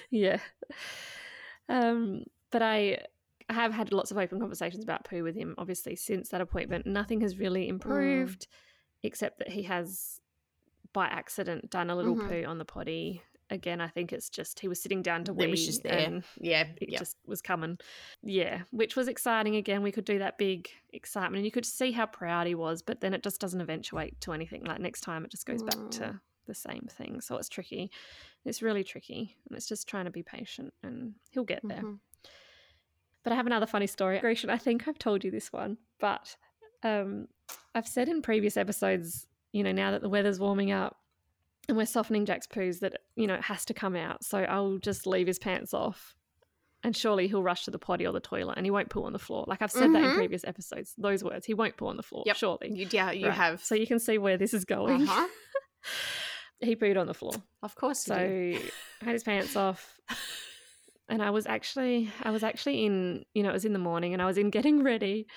[0.10, 0.38] yeah.
[1.68, 3.00] Um, but I
[3.50, 6.86] I have had lots of open conversations about poo with him, obviously, since that appointment.
[6.88, 8.48] Nothing has really improved,
[9.04, 10.20] except that he has,
[10.94, 12.28] by accident, done a little Mhm.
[12.28, 13.22] poo on the potty.
[13.52, 15.94] Again, I think it's just he was sitting down to It wee was just there.
[16.00, 16.98] and Yeah, it yeah.
[16.98, 17.78] just was coming.
[18.24, 19.56] Yeah, which was exciting.
[19.56, 22.82] Again, we could do that big excitement, and you could see how proud he was.
[22.82, 24.64] But then it just doesn't eventuate to anything.
[24.64, 25.92] Like next time, it just goes back Mm.
[25.92, 27.22] to the same thing.
[27.22, 27.92] So it's tricky.
[28.44, 31.84] It's really tricky, and it's just trying to be patient, and he'll get there.
[31.84, 32.00] Mhm.
[33.26, 34.20] But I have another funny story.
[34.20, 36.38] Grecian, I think I've told you this one, but
[36.84, 37.28] um,
[37.74, 40.96] I've said in previous episodes, you know, now that the weather's warming up
[41.68, 44.24] and we're softening Jack's poos, that, you know, it has to come out.
[44.24, 46.16] So I'll just leave his pants off
[46.84, 49.12] and surely he'll rush to the potty or the toilet and he won't poo on
[49.14, 49.44] the floor.
[49.48, 50.16] Like I've said that in Mhm.
[50.16, 51.48] previous episodes, those words.
[51.48, 52.36] He won't poo on the floor, Yep.
[52.36, 52.72] surely.
[52.76, 53.34] You, yeah, you Right.
[53.34, 53.64] have.
[53.64, 55.02] So you can see where this is going.
[55.02, 55.28] uh-huh.
[56.60, 57.42] he pooed on the floor.
[57.64, 58.02] Of course.
[58.02, 58.16] So
[59.02, 60.00] had his pants off.
[61.10, 64.14] And I was actually I was actually in, you know, it was in the morning
[64.14, 65.28] and I was in getting ready,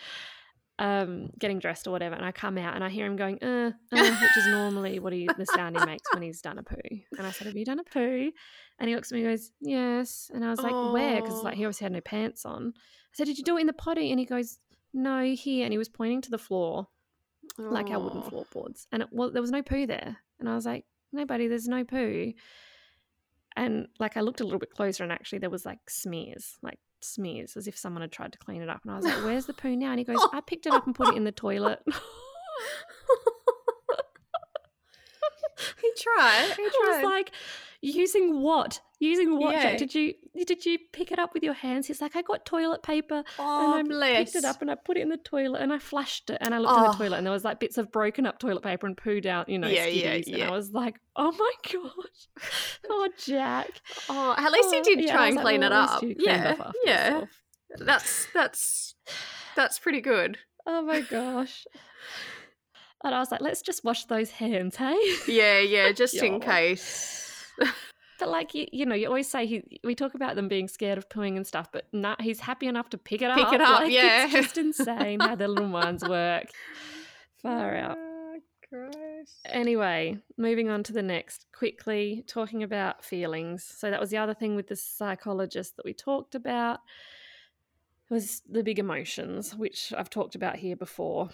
[0.79, 3.73] um, getting dressed or whatever, and I come out and I hear him going, uh,
[3.93, 6.77] uh, which is normally what he the sound he makes when he's done a poo.
[7.19, 8.31] And I said, Have you done a poo?
[8.79, 10.31] And he looks at me and goes, Yes.
[10.33, 11.21] And I was like, Where?
[11.21, 12.73] Because like he obviously had no pants on.
[12.77, 14.11] I said, Did you do it in the potty?
[14.11, 14.59] And he goes,
[14.95, 15.65] No, here.
[15.65, 16.89] And he was pointing to the floor
[17.59, 18.87] like our wooden floorboards.
[18.93, 20.17] And it, well, there was no poo there.
[20.39, 22.33] And I was like, no, buddy, there's no poo.
[23.59, 26.79] And like I looked a little bit closer, and actually there was like smears, like
[27.01, 28.83] smears, as if someone had tried to clean it up.
[28.85, 29.91] And I was like, where's the poo now?
[29.91, 31.81] And he goes, I picked it up and put it in the toilet.
[35.81, 36.53] he tried.
[36.57, 36.97] He I tried.
[36.97, 37.33] was like,
[37.81, 38.81] using what?
[39.01, 39.53] Using what?
[39.55, 39.73] Jack?
[39.73, 39.77] Yeah.
[39.79, 41.87] Did you did you pick it up with your hands?
[41.87, 44.33] He's like, I got toilet paper oh, and I bless.
[44.33, 46.53] picked it up and I put it in the toilet and I flushed it and
[46.55, 46.93] I looked in the Oh.
[46.95, 49.59] toilet and there was like bits of broken up toilet paper and poo down, you
[49.59, 50.27] know, Yeah, yeah, skivvies.
[50.27, 50.49] And yeah.
[50.49, 52.49] I was like, oh my gosh,
[52.91, 53.69] oh Jack.
[54.09, 56.03] Oh, at least he Oh, did yeah, try and like, clean it up.
[56.03, 57.05] Yeah, yeah.
[57.11, 57.29] yourself.
[57.79, 58.95] That's that's
[59.55, 60.39] that's pretty good.
[60.67, 61.67] Oh my gosh.
[63.05, 64.99] And I was like, let's just wash those hands, hey?
[65.29, 65.93] Yeah, yeah.
[65.93, 67.47] Just in case.
[68.19, 69.63] But like you, you know, you always say he.
[69.85, 72.91] We talk about them being scared of pooing and stuff, but nah, he's happy enough
[72.91, 73.53] to pick it Pick up.
[73.53, 74.25] it up, Like, yeah.
[74.25, 76.47] it's just insane how the little minds work.
[77.43, 77.97] Far out.
[77.99, 78.39] Oh,
[78.69, 79.39] Christ.
[79.47, 81.47] Anyway, moving on to the next.
[81.57, 83.65] Quickly talking about feelings.
[83.65, 86.81] So that was the other thing with the psychologist that we talked about
[88.11, 91.29] was the big emotions, which I've talked about here before.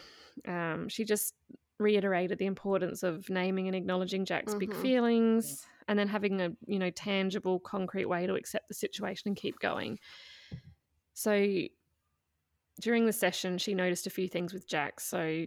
[0.46, 1.34] Um, she just
[1.78, 4.82] reiterated the importance of naming and acknowledging Jack's big Mhm.
[4.82, 9.36] feelings and then having a you know tangible concrete way to accept the situation and
[9.36, 9.98] keep going.
[11.14, 11.46] So
[12.80, 15.00] during the session she noticed a few things with Jack.
[15.00, 15.46] So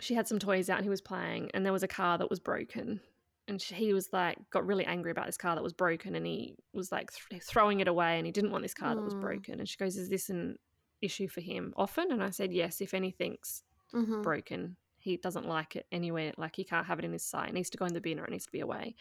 [0.00, 2.28] she had some toys out and he was playing and there was a car that
[2.30, 3.00] was broken.
[3.46, 6.26] And she, he was like got really angry about this car that was broken and
[6.26, 9.14] he was like th- throwing it away and he didn't want this car that was
[9.14, 9.20] Mm.
[9.22, 9.58] broken.
[9.58, 10.58] And she goes is this an
[11.00, 12.12] issue for him often?
[12.12, 13.62] And i said yes if anything's
[13.94, 14.22] Mhm.
[14.22, 14.76] broken
[15.08, 17.70] he doesn't like it anywhere like he can't have it in his sight it needs
[17.70, 18.94] to go in the bin or it needs to be away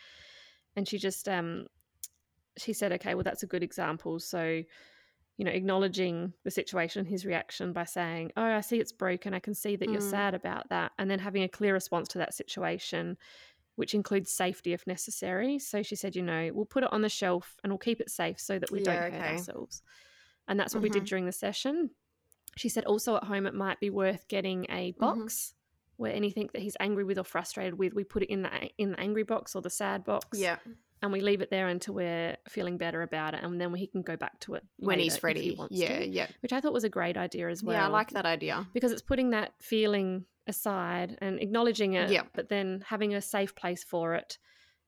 [0.76, 1.66] and she just um
[2.58, 4.62] she said okay well that's a good example so
[5.38, 9.40] you know acknowledging the situation his reaction by saying oh i see it's broken i
[9.40, 10.10] can see that you're Mm.
[10.10, 13.18] sad about that and then having a clear response to that situation
[13.76, 17.10] which includes safety if necessary so she said you know we'll put it on the
[17.10, 19.32] shelf and we'll keep it safe so that we Yeah, don't hurt okay.
[19.32, 19.84] ourselves
[20.48, 21.08] and that's what we did Mhm.
[21.10, 21.92] during the session
[22.56, 25.22] she said also at home it might be worth getting a Mm-hmm.
[25.22, 25.54] box
[25.98, 28.92] where anything that he's angry with or frustrated with we put it in the in
[28.92, 30.58] the angry box or the sad box Yeah.
[31.02, 34.02] and we leave it there until we're feeling better about it and then he can
[34.04, 35.56] go back to it When he's ready.
[35.56, 36.28] he yeah, to, yeah.
[36.42, 38.68] which i thought was a great idea as well Yeah, I like that idea.
[38.74, 42.24] because it's putting that feeling aside and acknowledging it Yeah.
[42.34, 44.38] but then having a safe place for it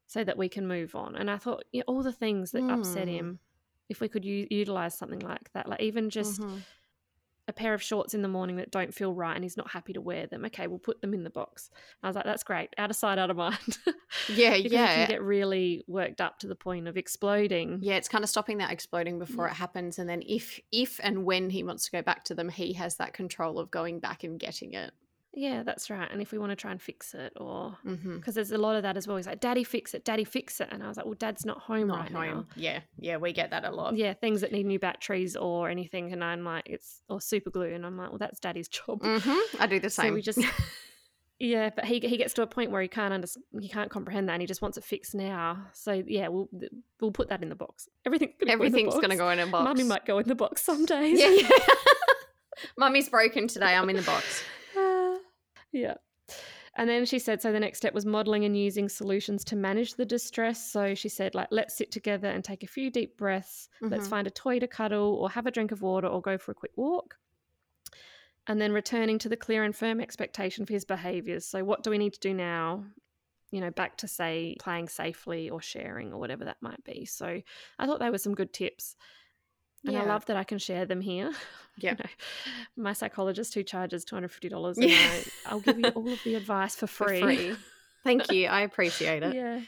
[0.08, 3.08] so that we can move on and i thought yeah, all the things that upset
[3.08, 3.12] Mm.
[3.20, 3.40] him
[3.90, 6.62] if we could u- utilize something like that like even just Mhm.
[7.50, 9.92] A pair of shorts in the morning that don't feel right and he's not happy
[9.92, 11.70] to wear them okay we'll put them in the box
[12.04, 13.58] i was like that's great out of sight out of mind
[14.28, 14.56] Yeah, yeah.
[14.56, 18.30] he can get really worked up to the point of exploding yeah, it's kind of
[18.30, 19.52] stopping that exploding before Yeah.
[19.52, 22.50] it happens, and then if if and when he wants to go back to them,
[22.50, 24.92] he has that control of going back and getting it.
[25.34, 28.16] Yeah that's right and if we want to try and fix it or Mm-hmm.
[28.18, 30.60] because there's a lot of that as well he's like daddy fix it daddy fix
[30.60, 32.38] it and i was like well dad's not home Not right home.
[32.38, 33.96] now Yeah, yeah, we get that a lot.
[33.96, 37.74] yeah things that need new batteries or anything and i'm like it's or super glue
[37.74, 39.62] and i'm like well that's daddy's job Mm-hmm.
[39.62, 40.14] I do the So same.
[40.16, 40.40] we just-
[41.40, 43.28] yeah but he, he gets to a point where he can't under,
[43.62, 46.50] he can't comprehend that and he just wants it fixed now so yeah we'll
[47.00, 49.40] we'll put that in the box everything's gonna everything's go in going to go in
[49.40, 49.52] a box.
[49.52, 49.64] box.
[49.64, 51.50] mummy might go in the box some days Yeah, yeah.
[52.78, 53.74] Mummy's broken today.
[53.76, 54.44] I'm in the box.
[55.72, 55.96] Yeah.
[56.76, 59.96] And then she said, so the next step was modeling and using solutions to manage
[59.96, 60.72] the distress.
[60.72, 63.68] So she said, like, let's sit together and take a few deep breaths.
[63.82, 64.10] Let's Mhm.
[64.10, 66.56] find a toy to cuddle or have a drink of water or go for a
[66.56, 67.18] quick walk.
[68.48, 71.46] And then returning to the clear and firm expectation for his behaviors.
[71.46, 72.86] So, what do we need to do now?
[73.52, 77.06] You know, back to say playing safely or sharing or whatever that might be.
[77.06, 77.42] So,
[77.78, 78.96] I thought they were some good tips.
[79.86, 81.32] And I love that I can share them here.
[81.82, 81.92] Yeah.
[81.92, 82.10] You know,
[82.84, 84.98] my psychologist who charges two hundred fifty dollars, and Yeah.
[84.98, 87.22] I, I'll give you all of the advice for For free.
[87.22, 87.56] free.
[88.04, 88.48] Thank you.
[88.48, 89.34] I appreciate it.
[89.34, 89.62] yeah.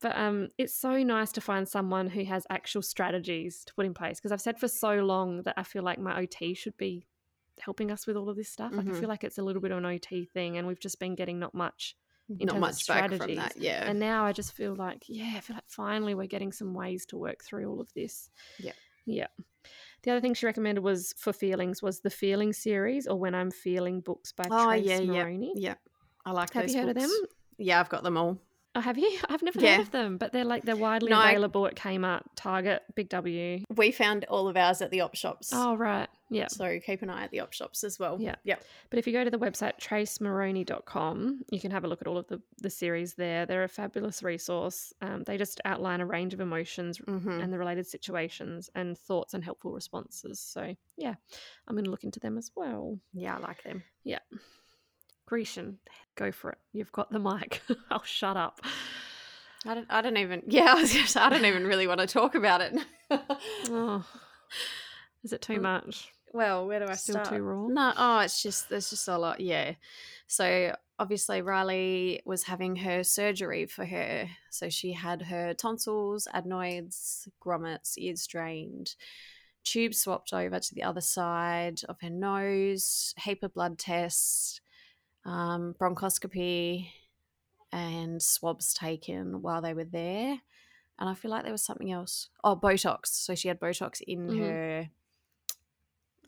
[0.00, 3.94] But um, it's so nice to find someone who has actual strategies to put in
[3.94, 7.06] place because I've said for so long that I feel like my OT should be
[7.60, 8.72] helping us with all of this stuff.
[8.72, 8.98] Like I Mhm.
[9.00, 11.38] feel like it's a little bit of an OT thing, and we've just been getting
[11.38, 11.96] not much.
[12.28, 13.36] In Not terms of much back from strategies.
[13.38, 13.56] that.
[13.56, 13.88] Yeah.
[13.88, 17.06] And now I just feel like, yeah, I feel like finally we're getting some ways
[17.06, 18.30] to work through all of this.
[18.58, 18.72] Yeah.
[19.08, 19.26] Yeah.
[20.04, 23.50] The other thing she recommended was for feelings was the Feeling series or When I'm
[23.50, 25.12] Feeling books by Oh, Trace yeah, yeah.
[25.12, 25.52] Moroney.
[25.56, 25.74] yeah.
[26.24, 27.10] I like Have those you heard of them?
[27.58, 28.38] Yeah, I've got them all.
[28.74, 29.18] Oh, have you?
[29.28, 29.76] I've never Yeah.
[29.76, 33.08] heard of them, but they're like they're widely No, I- available at Kmart, Target, Big
[33.08, 33.64] W.
[33.74, 35.50] We found all of ours at the op shops.
[35.52, 36.08] Oh, right.
[36.30, 36.48] Yeah.
[36.48, 38.18] So keep an eye at the op shops as well.
[38.20, 38.34] Yeah.
[38.44, 38.56] Yeah.
[38.90, 42.18] But if you go to the website tracemoroney.com, you can have a look at all
[42.18, 43.46] of the, the series there.
[43.46, 44.92] They're a fabulous resource.
[45.00, 47.40] Um, they just outline a range of emotions Mm-hmm.
[47.40, 50.38] and the related situations and thoughts and helpful responses.
[50.40, 51.14] So, yeah,
[51.66, 52.98] I'm going to look into them as well.
[53.14, 53.82] Yeah, I like them.
[55.28, 55.78] Grecian,
[56.16, 56.58] go for it.
[56.72, 57.60] You've got the mic.
[57.90, 58.60] I'll shut up.
[59.66, 62.34] I don't, I don't even, yeah, I, say, I don't even really want to talk
[62.34, 62.74] about it.
[63.70, 64.04] Oh,
[65.22, 66.08] is it too Um, much?
[66.32, 67.28] well, where do I Still start?
[67.28, 67.66] too raw?
[67.68, 69.40] No, oh, it's just, there's just a lot.
[69.40, 69.74] Yeah.
[70.26, 74.28] So obviously, Riley was having her surgery for her.
[74.50, 78.94] So she had her tonsils, adenoids, grommets, ears drained,
[79.64, 84.60] tubes swapped over to the other side of her nose, heap of blood tests,
[85.28, 86.88] um, bronchoscopy,
[87.70, 90.40] and swabs taken while they were there.
[90.98, 92.30] And I feel like there was something else.
[92.42, 93.06] Oh, Botox.
[93.06, 94.38] So she had Botox in Mhm.
[94.38, 94.90] her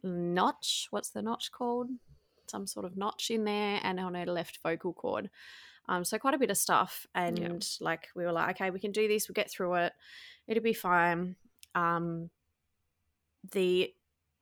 [0.02, 0.86] notch.
[0.90, 1.88] What's the notch called?
[2.46, 5.30] Some sort of notch in there, and on her left vocal cord.
[5.88, 8.92] Um, so quite a bit of stuff, and like we were like, okay, we can
[8.92, 9.28] do this.
[9.28, 9.92] We'll get through it.
[10.46, 11.36] It'll be fine.
[11.74, 12.30] Um,
[13.52, 13.94] the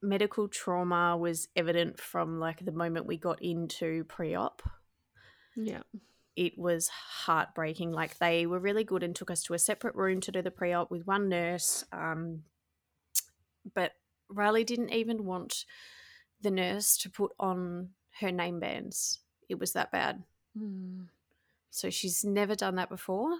[0.03, 4.62] medical trauma was evident from like the moment we got into pre-op
[5.57, 5.82] Yeah.
[6.36, 7.90] it was heartbreaking.
[7.92, 10.51] Like they were really good and took us to a separate room to do the
[10.53, 11.84] pre-op with one nurse.
[11.92, 12.44] Um,
[13.74, 13.92] but
[14.28, 15.64] Riley didn't even want
[16.40, 17.90] the nurse to put on
[18.20, 20.22] her name bands it was that bad.
[20.59, 21.07] Mm.
[21.70, 23.30] So she's never done that before.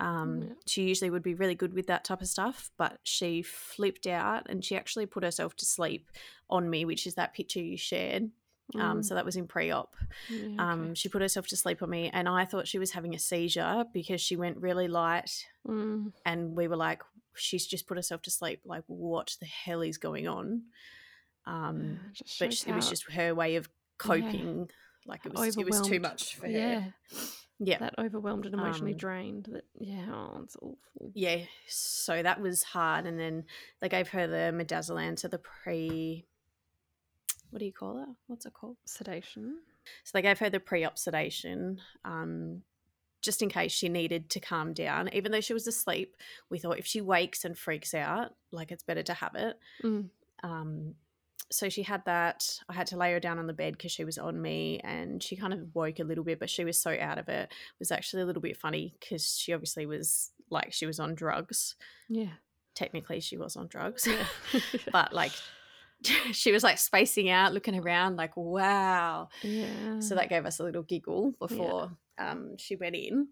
[0.00, 0.54] Um, Yeah.
[0.66, 4.48] She usually would be really good with that type of stuff, but she flipped out
[4.48, 6.10] and she actually put herself to sleep
[6.48, 8.30] on me, which is that picture you shared.
[8.76, 9.04] Um, Mm.
[9.04, 9.96] so that was in pre-op.
[10.28, 10.94] Yeah, Um.
[10.94, 13.84] She put herself to sleep on me, and I thought she was having a seizure
[13.92, 16.12] because she went really light, Mm.
[16.24, 17.02] and we were like,
[17.34, 18.60] "She's just put herself to sleep.
[18.64, 20.66] Like, what the hell is going on?"
[21.46, 24.70] Um, Yeah, but it was just her way of coping.
[25.04, 26.94] Like it was, it was too much for her.
[27.62, 29.44] Yeah, that overwhelmed and emotionally Um, drained.
[29.52, 31.12] That yeah, oh, it's awful.
[31.14, 33.44] yeah so that was hard and then
[33.80, 36.24] they gave her the midazolam so the pre
[37.50, 39.56] what do you call it what's it called Sedation.
[40.04, 42.62] so they gave her the pre-op sedation um,
[43.22, 46.16] just in case she needed to calm down even though she was asleep
[46.48, 50.08] we thought if she wakes and freaks out like it's better to have it Mm.
[50.42, 50.94] um,
[51.52, 54.04] so she had that i had to lay her down on the bed because she
[54.04, 56.96] was on me and she kind of woke a little bit but she was so
[57.00, 60.72] out of it it was actually a little bit funny because she obviously was like
[60.72, 61.74] she was on drugs
[62.08, 62.32] Yeah.
[62.74, 64.60] technically she was on drugs Yeah.
[64.92, 65.32] but like
[66.32, 70.00] she was like spacing out looking around like wow yeah.
[70.00, 73.28] so that gave us a little giggle before um, she went in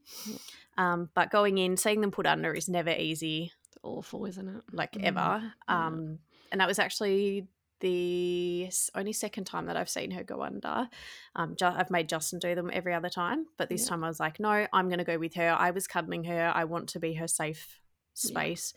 [0.78, 4.62] um, but going in seeing them put under is never easy It's awful, isn't it?
[4.72, 5.04] like Mm.
[5.04, 5.86] ever Yeah.
[5.86, 6.18] um,
[6.50, 7.46] and that was actually
[7.80, 10.88] the only second time that I've seen her go under.
[11.36, 13.90] Um, Ju- I've made Justin do them every other time, but this Yeah.
[13.90, 15.50] time I was like, no, I'm going to go with her.
[15.58, 16.52] I was cuddling her.
[16.54, 17.80] I want to be her safe
[18.22, 18.28] Yeah.
[18.30, 18.74] space.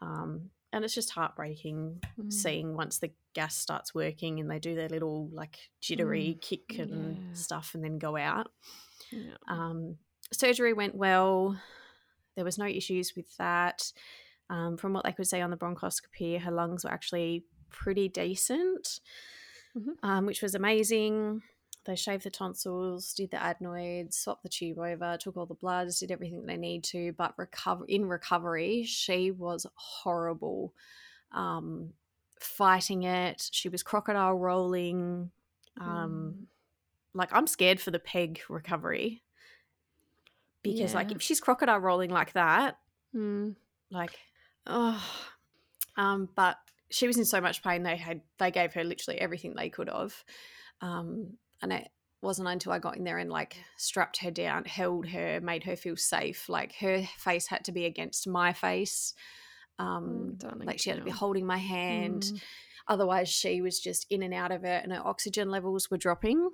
[0.00, 2.32] Um, and it's just heartbreaking Mm.
[2.32, 6.90] seeing once the gas starts working and they do their little like jittery kick and
[7.16, 7.28] Mm.
[7.28, 7.34] Yeah.
[7.34, 8.50] stuff and then go out.
[9.10, 9.36] Yeah.
[9.48, 9.98] Um,
[10.32, 11.58] surgery went well.
[12.34, 13.92] There was no issues with that.
[14.50, 19.00] Um, from what they could say on the bronchoscopy, her lungs were actually pretty decent,
[19.76, 19.96] Mhm.
[20.02, 21.42] um, which was amazing.
[21.84, 26.00] They shaved the tonsils, did the adenoids, swapped the tube over, took all the bloods,
[26.00, 27.12] did everything they need to.
[27.12, 30.74] But recover in recovery, she was horrible,
[31.30, 31.94] um,
[32.40, 33.48] fighting it.
[33.52, 35.30] She was crocodile rolling.
[35.78, 36.46] Um, Mm.
[37.14, 39.22] like I'm scared for the peg recovery
[40.62, 42.78] because like if she's crocodile rolling like that,
[43.14, 43.56] Mm.
[43.90, 44.18] like
[44.66, 45.02] oh,
[45.96, 46.58] um, but
[46.90, 47.82] she was in so much pain.
[47.82, 50.14] They had they gave her literally everything they could have,
[50.80, 51.88] um, and it
[52.22, 55.76] wasn't until I got in there and like strapped her down, held her, made her
[55.76, 56.48] feel safe.
[56.48, 59.14] Like her face had to be against my face.
[59.78, 62.40] Um, darling like she had to be holding my hand Mm.
[62.88, 66.48] otherwise she was just in and out of it and her oxygen levels were dropping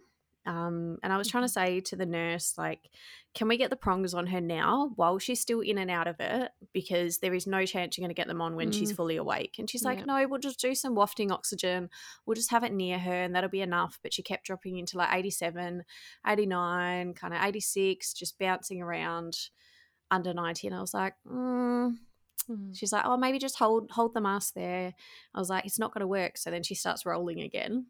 [0.46, 2.90] um, and i was trying to say to the nurse like
[3.34, 6.16] can we get the prongs on her now while she's still in and out of
[6.18, 8.96] it because there is no chance you're going to get them on when she's Mm.
[8.96, 10.04] fully awake and she's like Yeah.
[10.06, 11.88] no we'll just do some wafting oxygen
[12.26, 14.96] we'll just have it near her and that'll be enough but she kept dropping into
[14.98, 15.84] like 87
[16.26, 19.36] 89 kind of 86 just bouncing around
[20.10, 21.96] under 90 and i was like mm,
[22.50, 22.76] Mm.
[22.76, 24.92] She's like, "Oh, maybe just hold hold the mask there."
[25.32, 27.86] I was like, "It's not going to work." So then she starts rolling again.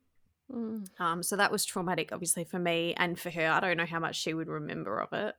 [0.50, 0.88] Mm.
[0.98, 3.48] Um, so that was traumatic, obviously for me and for her.
[3.48, 5.34] I don't know how much she would remember of it.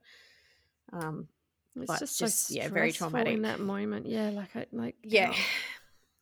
[0.91, 1.27] Um,
[1.75, 3.33] It's just, just, so yeah, very traumatic.
[3.33, 4.05] in that moment.
[4.05, 5.31] Yeah, like I like yeah.
[5.33, 5.45] oh,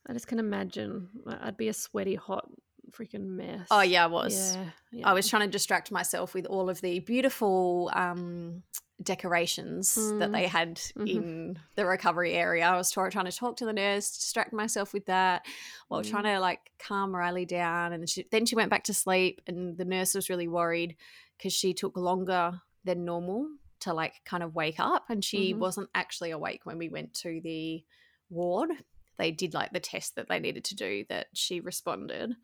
[0.06, 1.08] I just can imagine.
[1.26, 2.48] I'd be a sweaty, hot,
[2.96, 3.66] freaking mess.
[3.70, 4.54] Oh yeah, I was.
[4.56, 5.08] Yeah, yeah.
[5.08, 8.62] I was trying to distract myself with all of the beautiful um,
[9.02, 10.32] decorations that Mm.
[10.32, 11.08] they had Mhm.
[11.08, 12.64] in the recovery area.
[12.64, 15.44] I was try- trying to talk to the nurse, distract myself with that,
[15.88, 16.10] while Mm.
[16.10, 17.92] trying to like calm Riley down.
[17.92, 20.96] And she, then she went back to sleep, and the nurse was really worried
[21.36, 23.48] because she took longer than normal
[23.80, 25.58] to like kind of wake up, and she Mhm.
[25.58, 27.84] wasn't actually awake when we went to the
[28.30, 28.70] ward.
[29.18, 32.34] They did like the test that they needed to do that she responded.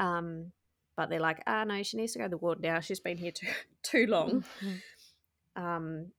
[0.00, 0.52] Um,
[0.96, 2.80] but they're like, ah, no, she needs to go to the ward now.
[2.80, 3.46] She's been here too
[3.82, 4.44] too long.
[4.60, 4.80] Mhm.
[5.56, 6.12] Um,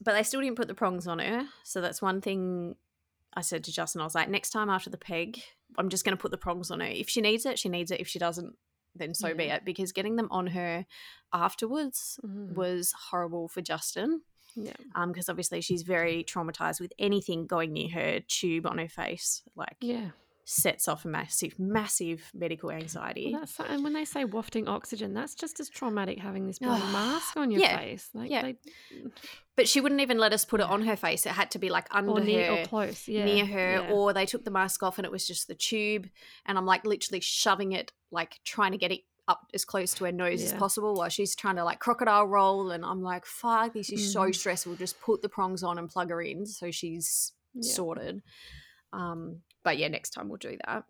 [0.00, 1.46] but they still didn't put the prongs on her.
[1.64, 2.76] So that's one thing
[3.34, 4.00] I said to Justin.
[4.00, 5.40] I was like, next time after the peg,
[5.76, 6.86] I'm just going to put the prongs on her.
[6.86, 8.00] If she needs it, she needs it.
[8.00, 8.54] If she doesn't,
[8.94, 9.64] then so be it.
[9.64, 10.86] Because getting them on her
[11.32, 12.54] afterwards Mhm.
[12.54, 14.22] was horrible for Justin.
[14.54, 14.72] yeah.
[14.96, 19.42] Um, because obviously she's very traumatized with anything going near her tube on her face.
[19.54, 20.10] Like, Yeah.
[20.50, 23.34] Sets off a massive, massive medical anxiety.
[23.34, 27.36] Well, and when they say wafting oxygen, that's just as traumatic having this bloody mask
[27.36, 28.08] on your Yeah, face.
[28.14, 28.40] Like yeah.
[28.42, 28.56] they
[29.56, 31.26] But she wouldn't even let us put it on her face.
[31.26, 33.06] It had to be like under or near her, or close.
[33.06, 33.26] Yeah.
[33.26, 33.92] near her, yeah.
[33.92, 36.08] or they took the mask off and it was just the tube.
[36.46, 40.04] And I'm like literally shoving it, like trying to get it up as close to
[40.06, 42.70] her nose as possible while she's trying to like crocodile roll.
[42.70, 44.34] And I'm like, fuck, this is so Mhm.
[44.34, 44.76] stressful.
[44.76, 47.70] Just put the prongs on and plug her in so she's Yeah.
[47.74, 48.22] sorted.
[48.94, 50.84] Um, but yeah, next time we'll do that.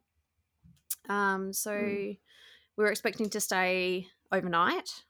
[1.13, 2.17] Um, so Mm.
[2.77, 5.03] we were expecting to stay overnight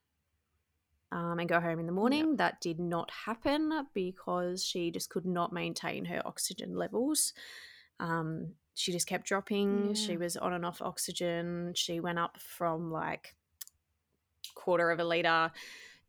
[1.12, 2.36] um, and go home in the morning.
[2.36, 7.34] That did not happen because she just could not maintain her oxygen levels.
[8.00, 9.92] Um, she just kept dropping.
[9.92, 11.74] She was on and off oxygen.
[11.76, 13.34] She went up from like
[14.54, 15.50] quarter of a liter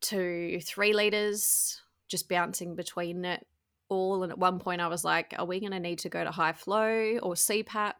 [0.01, 3.45] to three liters, just bouncing between it
[3.89, 4.23] all.
[4.23, 6.31] And at one point, I was like, "Are we going to need to go to
[6.31, 7.93] high flow or CPAP?"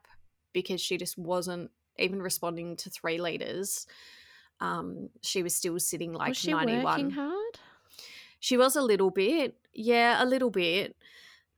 [0.54, 3.86] Because she just wasn't even responding to three liters.
[4.62, 6.84] Um, she was still sitting like was she ninety-one.
[6.84, 7.60] working hard?
[8.40, 10.96] She was a little bit, yeah, a little bit.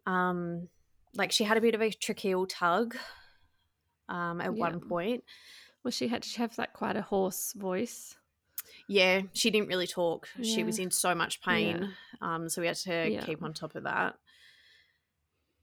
[0.08, 0.68] Um,
[1.16, 2.96] like she had a bit of a tracheal tug.
[4.10, 4.60] Um, at Yeah.
[4.60, 5.24] one point,
[5.84, 8.16] Was she had to have like quite a hoarse voice?
[8.88, 10.28] Yeah, she didn't really talk.
[10.42, 11.90] She was in so much pain.
[12.22, 13.22] Um, so we had to Yeah.
[13.26, 14.16] keep on top of that.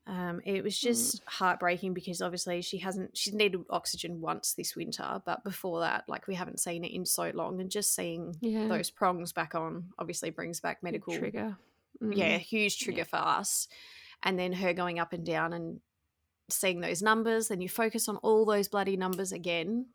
[0.07, 0.81] Um, it was Mm.
[0.83, 6.09] just heartbreaking because obviously she hasn't she's needed oxygen once this winter, but before that,
[6.09, 9.55] like we haven't seen it in so long, and just seeing Yeah, those prongs back
[9.55, 11.59] on obviously brings back big medical trigger.
[12.01, 12.41] yeah, Mm.
[12.41, 13.05] huge trigger Yeah.
[13.05, 13.69] for us.
[14.23, 15.81] And then her going up and down and
[16.49, 19.91] seeing those numbers, then you focus on all those bloody numbers again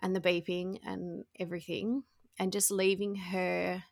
[0.00, 2.04] and the beeping and everything,
[2.38, 3.84] and just leaving her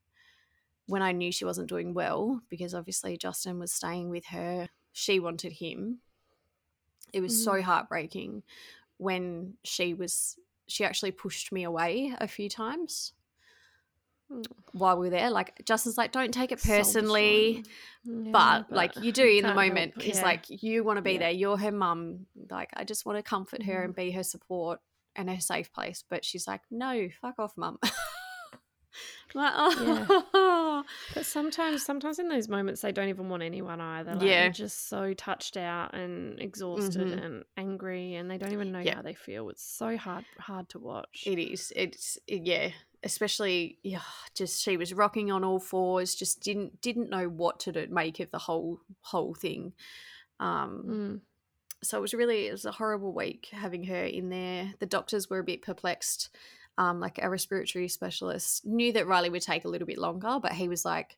[0.86, 4.68] when I knew she wasn't doing well because obviously Justin was staying with her.
[4.92, 5.99] She wanted him.
[7.12, 8.42] It was so heartbreaking
[8.99, 10.36] when she was
[10.68, 13.12] she actually pushed me away a few times
[14.28, 14.44] Mm.
[14.72, 15.30] while we were there.
[15.30, 17.62] Like Justin's like, don't take it personally
[18.05, 18.32] destroying.
[18.32, 20.24] but, Yeah, like you do in the moment because yeah.
[20.24, 21.18] like you want to be Yeah.
[21.20, 23.84] there you're her mum like i just want to comfort her Mhm.
[23.84, 24.80] and be her support
[25.14, 27.78] and her safe place but she's like no fuck off mum
[29.34, 30.84] like, oh.
[31.14, 34.14] But sometimes, sometimes in those moments, they don't even want anyone either.
[34.14, 34.40] Like, Yeah.
[34.42, 37.24] they're just so touched out and exhausted Mhm.
[37.24, 38.97] and angry, and they don't even know Yeah.
[38.97, 39.49] how they feel.
[39.51, 41.24] It's so hard, hard to watch.
[41.26, 42.70] it is it's it- yeah
[43.03, 44.01] especially yeah
[44.34, 48.18] just she was rocking on all fours just didn't didn't know what to do, make
[48.20, 49.72] of the whole whole thing
[50.40, 51.20] um Mm.
[51.82, 54.74] so it was really it was a horrible week having her in there.
[54.80, 56.30] The doctors were a bit perplexed.
[56.79, 60.53] Um, like a respiratory specialist knew that Riley would take a little bit longer, but
[60.53, 61.16] he was like,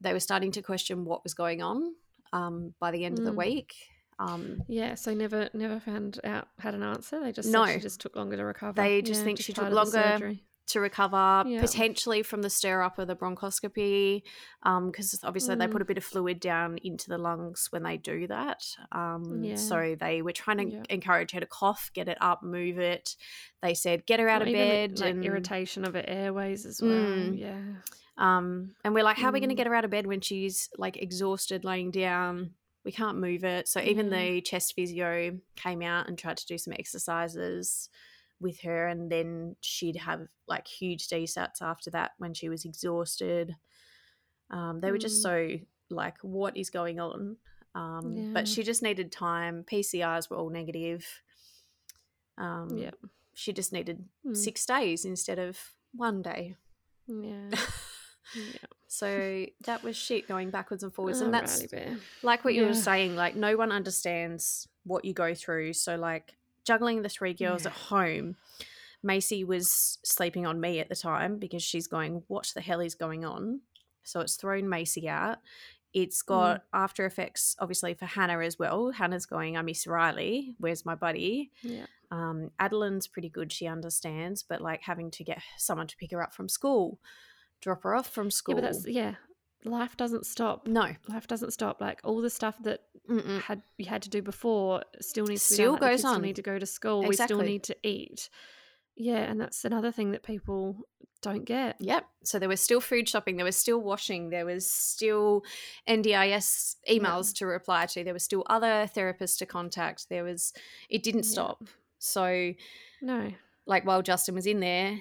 [0.00, 1.94] they were starting to question what was going on
[2.32, 3.36] um, by the end of the Mm.
[3.36, 3.74] week.
[4.18, 7.20] Um, Yeah, so never, never found out had an answer.
[7.20, 7.66] They just No.
[7.78, 8.80] just took longer to recover.
[8.80, 10.18] They just Yeah, think she took longer.
[10.66, 11.60] To recover, Yeah.
[11.60, 14.22] potentially from the stir up of the bronchoscopy,
[14.62, 15.70] because obviously they Mm.
[15.72, 18.64] put a bit of fluid down into the lungs when they do that.
[18.92, 19.54] Um, Yeah.
[19.56, 20.82] So they were trying to Yeah.
[20.90, 23.16] encourage her to cough, get it up, move it.
[23.62, 24.98] They said, get her out Or of bed.
[24.98, 26.90] like and, irritation of her airways as well.
[26.90, 27.38] Mm.
[27.38, 27.62] Yeah.
[28.18, 29.58] Um, and we're like, how are we going to Mm.
[29.58, 32.54] get her out of bed when she's like exhausted, laying down?
[32.84, 33.68] We can't move it.
[33.68, 37.88] So even the chest physio came out and tried to do some exercises
[38.40, 43.56] with her, and then she'd have like huge DSATs after that when she was exhausted.
[44.50, 45.22] Um, they were just Mm.
[45.22, 47.36] so like, what is going on?
[47.74, 48.30] Um, Yeah.
[48.32, 49.64] But she just needed time.
[49.64, 51.06] PCRs were all negative.
[52.38, 52.90] Um, Yeah.
[53.34, 54.36] She just needed Mm.
[54.36, 55.58] six days instead of
[55.92, 56.56] one day.
[57.06, 57.50] Yeah.
[58.34, 58.66] yeah.
[58.88, 61.20] So that was shit going backwards and forwards.
[61.20, 61.64] Oh, and that's
[62.22, 65.72] like what you were saying, like no one understands what you go through.
[65.74, 67.70] So like juggling the three girls Yeah.
[67.70, 68.36] at home,
[69.02, 72.94] Macy was sleeping on me at the time because she's going, What the hell is
[72.94, 73.60] going on?
[74.02, 75.38] So it's thrown Macy out.
[75.94, 78.90] It's got after effects, obviously, for Hannah as well.
[78.90, 80.54] Hannah's going, I miss Riley.
[80.58, 81.50] Where's my buddy?
[81.62, 81.86] Yeah.
[82.10, 83.50] Um, Adeline's pretty good.
[83.50, 87.00] She understands, but like having to get someone to pick her up from school,
[87.62, 88.56] drop her off from school.
[88.56, 89.14] Yeah, but that's yeah.
[89.64, 90.66] Life doesn't stop.
[90.66, 91.80] no, Life doesn't stop.
[91.80, 92.80] Like all the stuff that
[93.10, 93.40] Mm-mm.
[93.42, 95.80] had you had to do before still needs to be Still done.
[95.80, 96.22] Like, goes kids Still on.
[96.22, 97.04] need to go to school.
[97.04, 98.28] We still need to eat.
[98.96, 100.76] Yeah, and that's another thing that people
[101.20, 101.76] don't get.
[101.80, 102.06] Yep.
[102.24, 103.36] So there was still food shopping.
[103.36, 104.30] There was still washing.
[104.30, 105.42] There was still
[105.88, 108.04] NDIS emails to reply to.
[108.04, 110.08] There was still other therapists to contact.
[110.08, 110.52] There was,
[110.88, 111.64] it didn't stop.
[111.98, 112.52] So,
[113.02, 113.32] No.
[113.66, 115.00] like, while Justin was in there,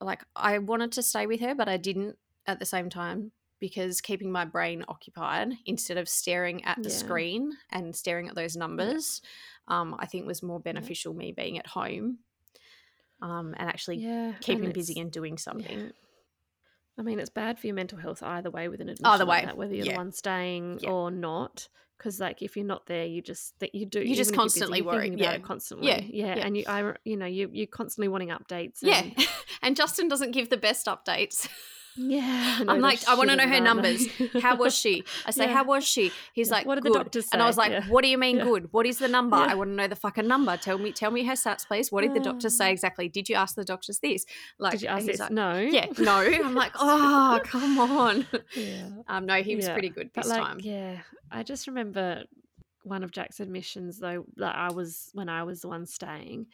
[0.00, 2.16] like, I wanted to stay with her, but I didn't
[2.46, 3.32] at the same time
[3.64, 6.94] because keeping my brain occupied instead of staring at the Yeah.
[6.94, 9.22] screen and staring at those numbers,
[9.68, 12.18] um, I think was more beneficial me being at home
[13.22, 14.32] um, and actually Yeah.
[14.34, 15.92] and keeping busy and doing something.
[16.98, 19.06] I mean, it's bad for your mental health either way with an admission.
[19.06, 19.92] Either like way, that, whether you're yeah.
[19.92, 20.90] the one staying Yeah.
[20.90, 21.68] or not.
[21.96, 24.00] Because like if you're not there, you just that you do.
[24.00, 25.32] You just even if you're busy, constantly you're worry, about yeah.
[25.32, 25.86] it constantly.
[25.88, 26.46] Yeah, yeah, yeah.
[26.46, 28.80] and you, I, you know, you you're constantly wanting updates.
[28.82, 29.00] Yeah.
[29.04, 29.28] and-
[29.62, 31.48] and Justin doesn't give the best updates.
[31.96, 32.60] Yeah.
[32.68, 34.06] I'm like, I want to know her numbers.
[34.42, 35.04] How was she?
[35.26, 35.52] I say, Yeah.
[35.54, 36.12] how was she?
[36.32, 36.54] He's Yeah.
[36.54, 37.86] like, What did the doctors And I was like, Yeah.
[37.88, 38.72] what do you mean good?
[38.72, 39.36] What is the number?
[39.36, 40.56] I want to know the fucking number.
[40.56, 41.92] Tell me, tell me her stats, please.
[41.92, 42.72] What did the doctors say Ah.
[42.72, 43.08] exactly?
[43.08, 44.26] Did you ask the doctors this?
[44.58, 45.20] Like, Did you ask he's this?
[45.20, 45.58] like, no.
[45.58, 46.16] yeah, no.
[46.18, 48.26] I'm like, oh, come on.
[48.56, 48.88] Yeah.
[49.08, 50.58] Um, no, he was pretty good this like, time.
[50.60, 50.98] yeah,
[51.30, 52.24] I just remember
[52.82, 56.46] one of Jack's admissions though that I was when I was the one staying,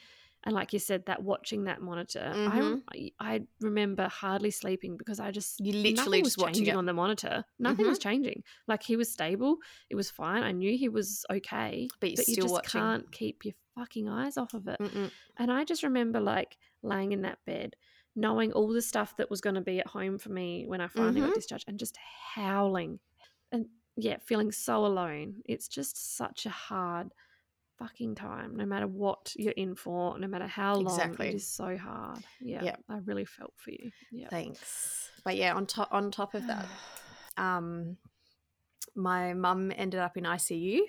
[0.45, 2.82] and like you said, that watching that monitor, Mhm.
[2.93, 6.74] I I remember hardly sleeping because I just You literally nothing was just watching changing
[6.74, 6.78] it.
[6.78, 7.45] on the monitor.
[7.59, 7.88] Nothing Mhm.
[7.91, 8.43] was changing.
[8.66, 9.59] Like he was stable,
[9.91, 10.43] it was fine.
[10.43, 12.80] I knew he was okay, But but you just watching.
[12.80, 14.80] can't keep your fucking eyes off of it.
[14.80, 15.11] Mm-mm.
[15.36, 17.76] And I just remember like laying in that bed,
[18.16, 20.88] knowing all the stuff that was going to be at home for me when I
[20.88, 21.26] finally Mhm.
[21.26, 21.97] got discharged, and just
[22.34, 22.99] howling
[23.53, 23.66] and
[23.97, 25.43] yeah, feeling so alone.
[25.45, 27.12] It's just such a hard
[27.81, 30.85] fucking time, no matter what you're in for, no matter how long.
[30.95, 31.28] Exactly.
[31.31, 32.22] It is so hard.
[32.41, 32.81] Yeah, Yep.
[32.89, 33.91] I really felt for you.
[34.12, 34.28] Yeah.
[34.28, 35.11] Thanks.
[35.24, 36.66] But yeah, on top on top of that,
[37.37, 37.97] um,
[38.95, 40.81] my mum ended up in ICU.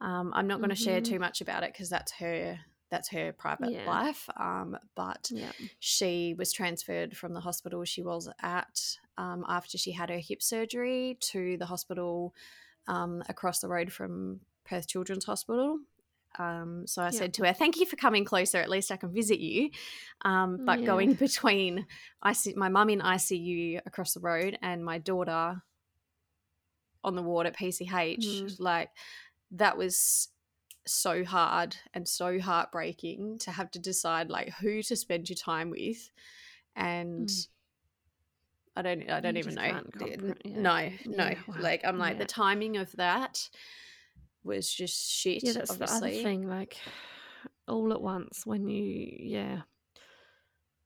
[0.00, 1.04] Um, I'm not going to share Mhm.
[1.06, 2.58] too much about it because that's her
[2.90, 3.84] that's her private Yeah.
[3.86, 4.28] life.
[4.36, 5.52] Um, but yeah.
[5.78, 10.42] she was transferred from the hospital she was at um, after she had her hip
[10.42, 12.34] surgery to the hospital
[12.86, 15.80] um, across the road from Perth Children's Hospital.
[16.38, 18.58] Um, so I said to her, "Thank you for coming closer.
[18.58, 19.70] At least I can visit you."
[20.22, 20.86] Um, but Yeah.
[20.86, 21.86] going between
[22.24, 25.62] IC- my mum in ICU across the road and my daughter
[27.04, 28.60] on the ward at PCH, Mm.
[28.60, 28.90] like
[29.52, 30.28] that was
[30.86, 35.70] so hard and so heartbreaking to have to decide like who to spend your time
[35.70, 36.10] with
[36.74, 37.48] and Mm.
[38.76, 39.62] I don't I don't You even know.
[39.62, 40.60] can't D- compre- yeah.
[40.60, 40.90] No,
[41.24, 41.28] no.
[41.30, 41.60] Yeah.
[41.60, 43.48] Like I'm like the timing of that
[44.44, 45.42] was just shit.
[45.44, 46.10] Yeah, that's obviously.
[46.10, 46.48] the other thing.
[46.48, 46.76] Like
[47.66, 49.60] all at once, when you, yeah.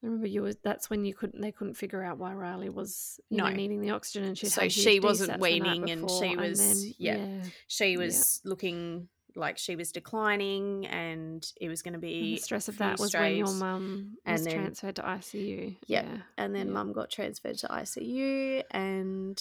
[0.03, 3.21] I remember you was that's when you couldn't they couldn't figure out why Riley was
[3.31, 6.11] you know, needing the oxygen and she So she wasn't DSATs the night weaning and
[6.11, 7.17] she was- then, yeah.
[7.19, 12.35] yeah She was looking like she was declining and it was going to and be
[12.35, 15.77] the stress of that was when your mum and was then- transferred to ICU.
[15.87, 16.05] Yep.
[16.05, 16.17] Yeah.
[16.37, 16.73] and then yeah.
[16.73, 19.41] mum got transferred to ICU and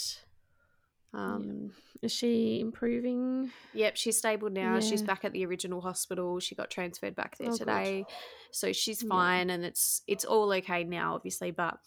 [1.14, 3.52] um Is she improving?
[3.74, 4.80] Yep, she's stable now.
[4.80, 6.40] She's back at the original hospital.
[6.40, 7.58] She got transferred back there Oh, good.
[7.60, 8.06] today.
[8.52, 9.10] So she's Yeah.
[9.10, 11.78] fine and it's it's all okay now obviously, but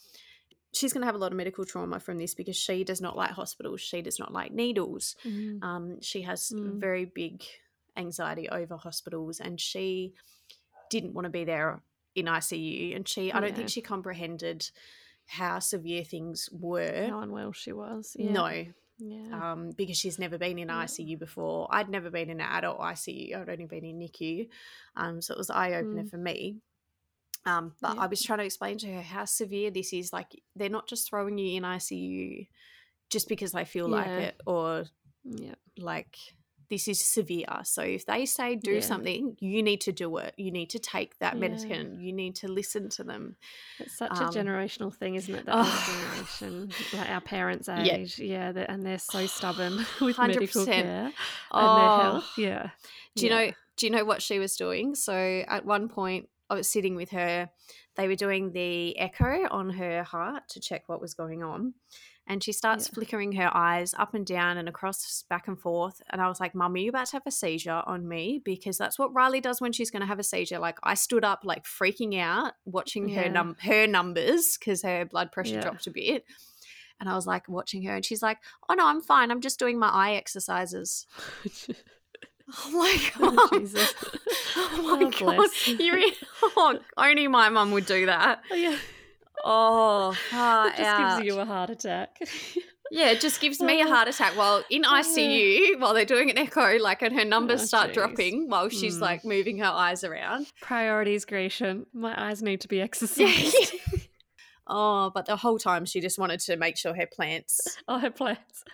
[0.73, 3.17] she's going to have a lot of medical trauma from this because she does not
[3.17, 3.81] like hospitals.
[3.81, 5.17] She does not like needles.
[5.25, 5.63] Mm.
[5.63, 6.79] Um she has Mm.
[6.81, 7.43] very big
[7.97, 10.15] anxiety over hospitals and she
[10.91, 11.81] didn't want to be there
[12.15, 13.57] in ICU and she I don't Yeah.
[13.57, 14.71] think she comprehended
[15.27, 17.07] how severe things were.
[17.09, 18.15] How unwell she was.
[18.19, 18.33] Yeah.
[18.33, 18.67] No,
[18.99, 19.53] Yeah.
[19.53, 20.85] um, because she's never been in Yeah.
[20.85, 21.69] ICU before.
[21.71, 23.35] I'd never been in an adult ICU.
[23.37, 24.49] I'd only been in NICU,
[24.97, 26.11] um, so it was eye opener Mm.
[26.11, 26.57] for me.
[27.47, 28.03] Um, but Yeah.
[28.03, 30.13] I was trying to explain to her how severe this is.
[30.13, 32.49] Like they're not just throwing you in ICU
[33.11, 34.85] just because they feel like it, or
[35.25, 35.55] yeah.
[35.77, 36.17] like
[36.71, 37.61] this is severe.
[37.65, 38.81] So if they say do Yeah.
[38.81, 40.35] something, you need to do it.
[40.37, 41.41] You need to take that Yeah.
[41.41, 42.01] medicine.
[42.01, 43.37] You need to listen to them.
[43.81, 45.47] It's such Um, a generational thing, isn't it?
[45.47, 45.85] That Oh.
[45.87, 50.67] generation, like our parents' age, yeah, they and they're so stubborn with medical 100%.
[50.67, 51.13] care
[51.53, 51.75] and Oh.
[51.75, 52.33] their health.
[52.39, 52.71] Yeah.
[53.17, 53.47] Do you Yeah.
[53.47, 53.53] know?
[53.77, 54.95] Do you know what she was doing?
[54.95, 55.13] So
[55.49, 57.51] at one point, I was sitting with her.
[57.97, 61.75] They were doing the echo on her heart to check what was going on,
[62.27, 62.95] and she starts Yeah.
[62.95, 66.01] flickering her eyes up and down and across, back and forth.
[66.11, 68.79] And I was like, "Mum, are you about to have a seizure on me?" Because
[68.79, 70.59] that's what Riley does when she's going to have a seizure.
[70.59, 75.33] Like I stood up, like freaking out, watching her num her numbers because her blood
[75.33, 75.61] pressure Yeah.
[75.61, 76.25] dropped a bit.
[77.01, 79.31] And I was like watching her, and she's like, "Oh no, I'm fine.
[79.31, 81.07] I'm just doing my eye exercises."
[82.67, 83.95] I'm like, Oh, "Mum, oh Jesus.
[84.57, 85.49] Oh my Oh, god!
[85.81, 85.99] You're
[86.43, 88.43] oh, only my mum would do that.
[88.51, 88.77] Oh, yeah.
[89.47, 91.19] Oh, far It just out.
[91.19, 92.17] gives you a heart attack.
[92.91, 93.91] yeah, it just gives me a Oh.
[93.91, 97.67] heart attack while in ICU while they're doing an echo, like, and her numbers Oh,
[97.67, 97.95] start jeez.
[97.95, 99.03] dropping while she's Mm.
[99.03, 100.47] like moving her eyes around.
[100.63, 101.85] Priorities, Grecian.
[101.93, 103.75] My eyes need to be exercised.
[104.67, 108.11] oh, but the whole time she just wanted to make sure her plants, oh, her
[108.11, 108.65] plants.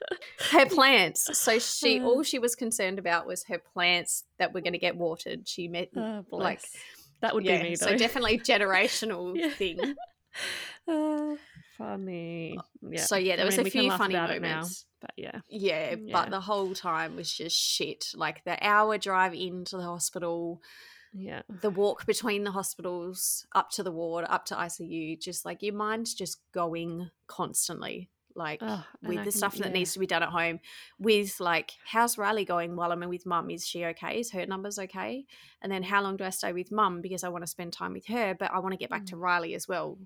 [0.53, 1.37] her plants.
[1.37, 2.05] So she, Uh.
[2.05, 5.49] all she was concerned about was her plants that were going to get watered.
[5.49, 6.61] She met, Oh, like,
[7.23, 7.87] that would yeah, be me, though.
[7.89, 9.51] so definitely generational Yeah.
[9.51, 9.97] thing.
[10.89, 11.37] Uh,
[11.79, 12.59] funny.
[12.83, 13.03] Yeah.
[13.05, 14.87] So yeah, there I was mean, a few funny it now, moments.
[15.01, 15.41] but yeah.
[15.49, 16.13] Yeah, Yeah.
[16.13, 18.07] but the whole time was just shit.
[18.15, 20.61] Like the hour drive into the hospital,
[21.13, 21.43] Yeah.
[21.49, 25.75] the walk between the hospitals, up to the ward, up to ICU, just like your
[25.75, 28.11] mind's just going constantly.
[28.35, 29.73] Like Oh, with the can- stuff that yeah.
[29.73, 30.59] needs to be done at home,
[30.99, 33.51] with like, how's Riley going while I'm with mum?
[33.51, 34.19] Is she okay?
[34.21, 35.27] Is her numbers okay?
[35.63, 37.93] And then how long do I stay with mum because I want to spend time
[37.93, 39.11] with her, but I want to get back Mm.
[39.11, 39.99] to Riley as well.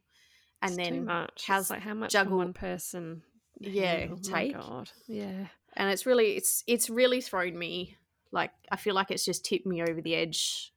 [0.63, 1.45] And It's then too much.
[1.47, 3.23] how's It's like how much juggle- one person?
[3.61, 4.55] Yeah, take.
[4.55, 4.91] My God.
[5.07, 5.47] Yeah.
[5.77, 7.97] and it's really it's it's really thrown me
[8.33, 10.73] like I feel like it's just tipped me over the edge.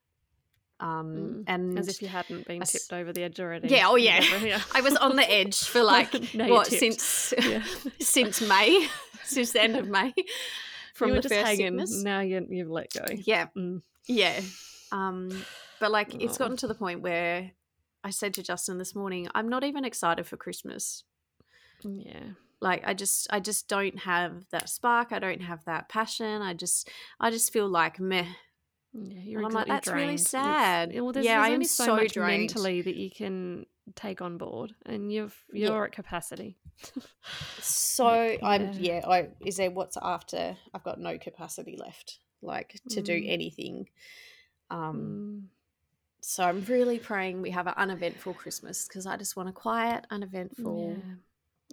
[0.80, 1.44] Um, Mm.
[1.48, 3.68] and As if you hadn't been I tipped over the edge already.
[3.70, 4.22] Yeah, oh, yeah.
[4.44, 4.62] yeah.
[4.76, 7.64] I was on the edge for like what since Yeah.
[8.00, 8.88] since May,
[9.24, 10.14] since the end of May,
[10.94, 11.66] from you were the just first hanging.
[11.80, 12.04] sickness.
[12.04, 13.06] Now you you've let go.
[13.16, 13.82] Yeah, Mm.
[14.06, 14.40] yeah.
[14.92, 15.44] Um,
[15.80, 16.40] but like it's Oh.
[16.40, 17.52] gotten to the point where
[18.08, 21.04] I said to Justin this morning, I'm not even excited for Christmas.
[21.84, 22.24] Yeah.
[22.62, 25.12] Like I just I just don't have that spark.
[25.12, 26.42] I don't have that passion.
[26.42, 26.90] I just
[27.20, 28.26] I just feel like meh.
[28.94, 30.20] Yeah, you're And I'm like, "That's really drained.
[30.20, 32.42] You've- sad." yeah, well, there's, Yeah, there's I am so, so much drained.
[32.54, 36.58] mentally that you can take on board, and you've you're at capacity.
[37.62, 39.02] So I'm Yeah.
[39.02, 39.08] yeah.
[39.08, 40.58] I is there what's after?
[40.74, 43.30] I've got no capacity left, like to do Mm.
[43.30, 43.90] anything.
[44.70, 45.48] Um, Mm.
[46.30, 50.06] So I'm really praying we have an uneventful Christmas because I just want a quiet,
[50.12, 50.98] uneventful.
[50.98, 51.14] Yeah.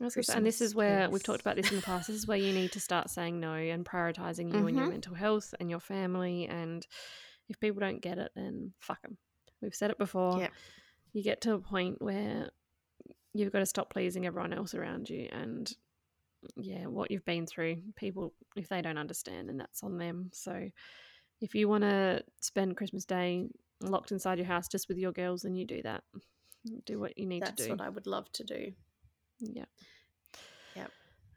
[0.00, 2.06] I was gonna say- and this is where we've talked about this in the past.
[2.06, 4.90] This is where you need to start saying no and prioritizing you and your Mhm.
[4.92, 6.46] mental health and your family.
[6.46, 6.86] And
[7.48, 9.18] if people don't get it, then fuck them.
[9.60, 10.38] We've said it before.
[10.38, 10.50] Yeah.
[11.12, 12.50] You get to a point where
[13.32, 15.28] you've got to stop pleasing everyone else around you.
[15.32, 15.72] And
[16.56, 20.30] yeah, what you've been through, people, if they don't understand, then that's on them.
[20.32, 20.70] So
[21.40, 23.48] if you want to spend Christmas Day
[23.80, 26.02] locked inside your house just with your girls, and you do that.
[26.86, 27.68] Do what you need That's to do.
[27.68, 28.72] That's what I would love to do,
[29.40, 29.64] Yeah.
[30.74, 30.90] Yep.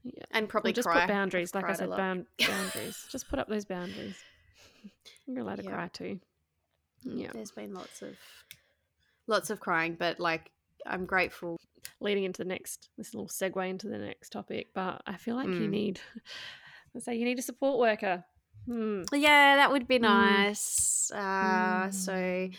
[0.03, 0.23] Yeah.
[0.31, 1.01] and probably Or just cry.
[1.01, 3.05] put boundaries, I've like I said, bound, boundaries.
[3.11, 4.23] just put up those boundaries.
[5.27, 5.69] You're allowed to Yeah.
[5.71, 6.19] cry too.
[7.03, 7.31] Yeah.
[7.33, 8.17] There's been lots of
[9.27, 10.51] lots of crying, but like
[10.85, 11.57] I'm grateful.
[11.99, 15.47] Leading into the next, this little segue into the next topic, but I feel like
[15.47, 15.69] you Mm.
[15.69, 15.99] need,
[16.93, 18.23] let's say, you need a support worker.
[18.67, 19.03] Hmm.
[19.13, 20.01] Yeah, that would be Mm.
[20.01, 21.09] nice.
[21.11, 22.49] Uh, So,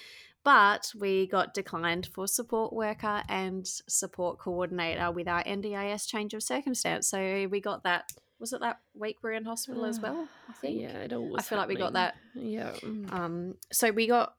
[0.43, 6.43] but we got declined for support worker and support coordinator with our NDIS change of
[6.43, 7.07] circumstance.
[7.09, 8.11] So we got that.
[8.41, 10.27] Was it that week we're in hospital as well?
[10.49, 10.81] I think.
[10.81, 12.17] Yeah, it all I feel like we got that.
[12.35, 12.73] Yeah.
[12.73, 13.13] mm.
[13.13, 14.35] Um, so we got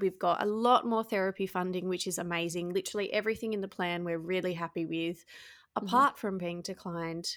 [0.00, 2.72] we've got a lot more therapy funding, which is amazing.
[2.72, 5.24] Literally everything in the plan we're really happy with,
[5.76, 7.36] apart from being declined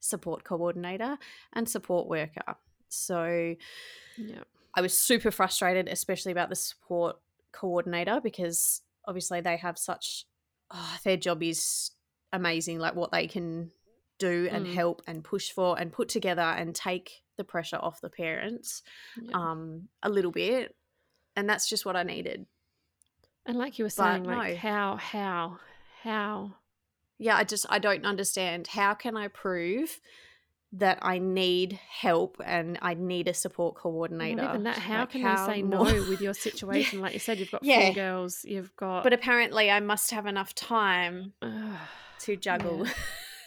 [0.00, 1.18] support coordinator
[1.52, 2.54] and support worker.
[2.94, 3.54] So
[4.16, 4.44] Yeah.
[4.74, 7.16] I was super frustrated, especially about the support
[7.52, 10.26] coordinator, because obviously they have such
[10.70, 11.90] oh, their job is
[12.32, 13.70] amazing, like what they can
[14.18, 14.74] do and Mm.
[14.74, 18.82] help and push for and put together and take the pressure off the parents
[19.20, 19.36] yeah.
[19.36, 20.74] um a little bit.
[21.36, 22.46] And that's just what I needed.
[23.46, 24.56] and like you were but saying, like no.
[24.56, 25.58] how, how,
[26.02, 26.54] how
[27.18, 30.00] Yeah, I just I don't understand how can I prove
[30.78, 34.42] that I need help and I need a support coordinator.
[34.42, 34.76] Not even that.
[34.78, 37.00] How Like, can how they say more- no with your situation?
[37.00, 37.86] Like you said, you've got Yeah.
[37.86, 38.44] four girls.
[38.44, 39.04] You've got.
[39.04, 41.32] But apparently I must have enough time
[42.20, 42.92] to juggle Yeah.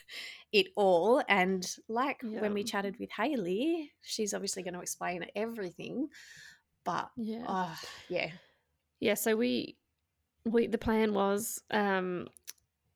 [0.54, 1.22] it all.
[1.28, 6.08] And like when we chatted with Haley, she's obviously going to explain everything.
[6.86, 7.44] But yeah.
[7.48, 7.78] oh,
[8.10, 8.32] yeah.
[9.00, 9.78] Yeah, so we
[10.46, 12.28] we the plan was um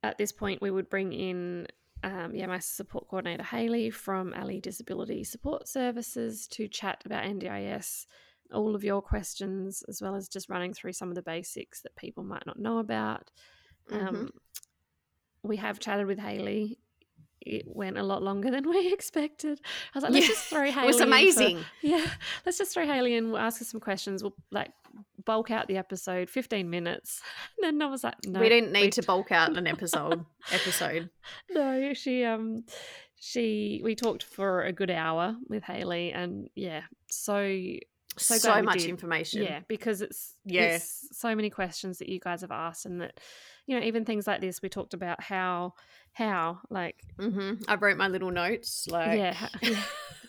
[0.03, 1.67] at this point we would bring in
[2.04, 8.06] um, yeah, my support coordinator Haley from Alee Disability Support Services to chat about NDIS,
[8.54, 11.95] all of your questions, as well as just running through some of the basics that
[11.95, 13.30] people might not know about.
[13.89, 14.08] Mhm.
[14.08, 14.30] Um,
[15.43, 16.80] we have chatted with Haley.
[17.41, 19.59] It went a lot longer than we expected.
[19.93, 20.83] I was like, let's Yeah, just throw Haley.
[20.83, 21.59] it was in for- amazing.
[21.81, 22.05] yeah,
[22.45, 23.27] let's just throw Haley in.
[23.31, 24.21] We'll ask her some questions.
[24.23, 24.71] We'll like
[25.25, 27.21] bulk out the episode, fifteen minutes.
[27.57, 30.25] And then I was like, no, we didn't need we- to bulk out an episode.
[30.51, 31.09] episode.
[31.49, 32.63] No, she um,
[33.19, 37.57] she we talked for a good hour with Haley, and yeah, so
[38.17, 38.89] so, So, much did.
[38.89, 39.41] information.
[39.43, 40.75] Yeah, because it's Yeah.
[40.75, 43.19] it's so many questions that you guys have asked, and that
[43.68, 45.74] you know even things like this we talked about how
[46.14, 48.88] how like hmm I wrote my little notes.
[48.89, 49.84] Like, yeah, yeah.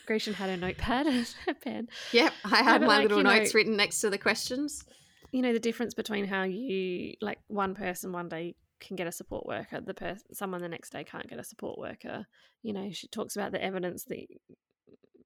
[0.06, 1.88] Grecian had a notepad and a pen.
[2.12, 4.84] Yep, I had my like, little you know- notes written next to the questions.
[5.32, 9.12] you know the difference between how you like one person one day can get a
[9.12, 12.26] support worker the person someone the next day can't get a support worker
[12.62, 14.18] you know she talks about the evidence that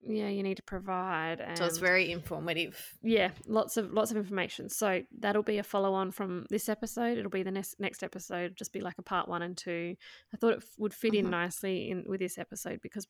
[0.08, 2.96] yeah you need to provide and So it's very informative.
[3.02, 7.18] yeah lots of lots of information so that'll be a follow on from this episode
[7.18, 9.96] it'll be the next next episode just be like a part one and two
[10.32, 11.30] i thought it f- would fit in Mhm.
[11.30, 13.06] nicely in with this episode because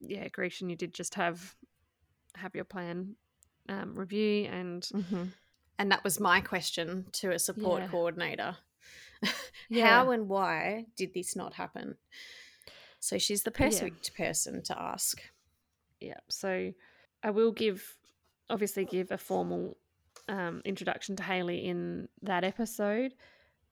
[0.00, 1.54] yeah grecian you did just have
[2.36, 3.16] have your plan
[3.68, 5.24] um, review and Mm-hmm.
[5.78, 7.88] And that was my question to a support Yeah.
[7.88, 8.56] coordinator.
[9.70, 9.86] Yeah.
[9.88, 11.96] How and why did this not happen?
[12.98, 15.22] So she's the perfect person to ask.
[16.00, 16.72] Yeah so
[17.22, 17.96] i will give
[18.48, 19.76] obviously give a formal
[20.28, 23.14] um, introduction to haley in that episode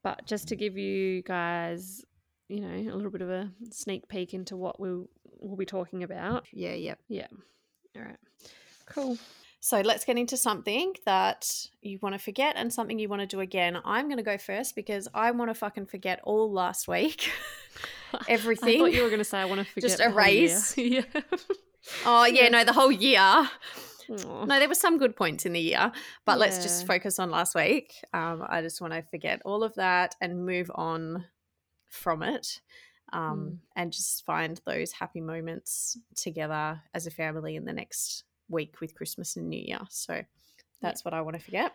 [0.03, 2.05] But just to give you guys,
[2.49, 5.09] you know, a little bit of a sneak peek into what we'll,
[5.41, 6.47] we'll be talking about.
[6.53, 6.95] Yeah, yeah.
[7.09, 7.26] Yeah.
[7.97, 8.16] All right.
[8.87, 9.18] Cool.
[9.61, 13.26] So let's get into something that you want to forget and something you want to
[13.26, 13.76] do again.
[13.85, 17.29] I'm going to go first because I want to fucking forget all last week.
[18.29, 18.68] Everything.
[18.76, 19.91] I thought you were going to say I want to forget.
[19.91, 20.79] Just the whole year." erase.
[20.79, 21.03] yeah.
[22.07, 22.49] Oh, yeah, Yeah.
[22.51, 23.49] no, the whole year.
[24.11, 25.93] No, there were some good points in the year,
[26.24, 27.93] but let's just focus on last week.
[28.14, 31.26] Um, I just want to forget all of that and move on
[31.91, 32.61] from it
[33.12, 33.59] um, Mm.
[33.76, 38.95] and just find those happy moments together as a family in the next week with
[38.95, 39.80] Christmas and New Year.
[39.91, 40.22] So
[40.80, 41.74] that's what I want to forget.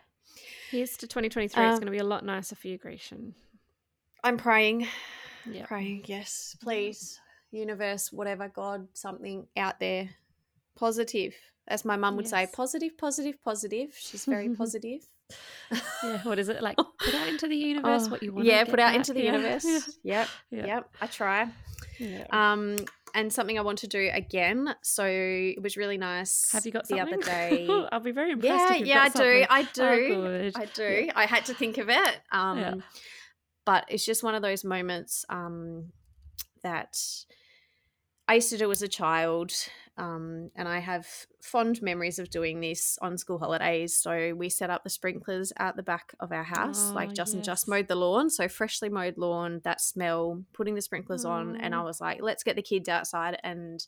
[0.70, 1.64] Here's to 2023.
[1.66, 3.34] it's Um, going to be a lot nicer for you, Grecian.
[4.24, 4.88] I'm praying,
[5.46, 5.66] Yeah.
[5.66, 7.20] praying, yes, please,
[7.54, 10.10] universe, whatever, God, something out there,
[10.76, 11.34] positive.
[11.66, 13.94] As my mum would say, positive, positive, positive.
[13.98, 15.00] She's very positive.
[16.02, 16.18] Yeah.
[16.24, 16.76] What is it like?
[16.98, 18.46] Put out into the universe Oh, what you want.
[18.46, 19.64] yeah, put out into the universe.
[20.02, 20.66] Yep, Yeah.
[20.66, 20.90] yep.
[21.00, 21.48] I try.
[21.98, 22.26] Yeah.
[22.30, 22.76] Um,
[23.14, 24.74] and something I want to do again.
[24.82, 26.50] So it was really nice.
[26.52, 27.14] Have you got the something?
[27.14, 27.66] other day?
[27.92, 28.80] I'll be very impressed.
[28.80, 29.12] yeah, yeah, I do.
[29.12, 29.46] something.
[29.48, 30.52] I do.
[30.56, 30.60] Oh.
[30.60, 31.08] I do.
[31.14, 32.20] I had to think of it.
[32.32, 32.74] Um, Yeah.
[33.64, 35.92] but it's just one of those moments um,
[36.62, 36.98] that
[38.26, 39.52] I used to do as a child.
[39.96, 41.06] Um, and I have
[41.40, 43.96] fond memories of doing this on school holidays.
[43.96, 47.32] So we set up the sprinklers at the back of our house, Oh, like just
[47.32, 48.28] and just mowed the lawn.
[48.28, 51.84] So freshly mowed lawn, that smell, putting the sprinklers on, and I Oh.
[51.84, 53.38] was like, let's get the kids outside.
[53.44, 53.86] And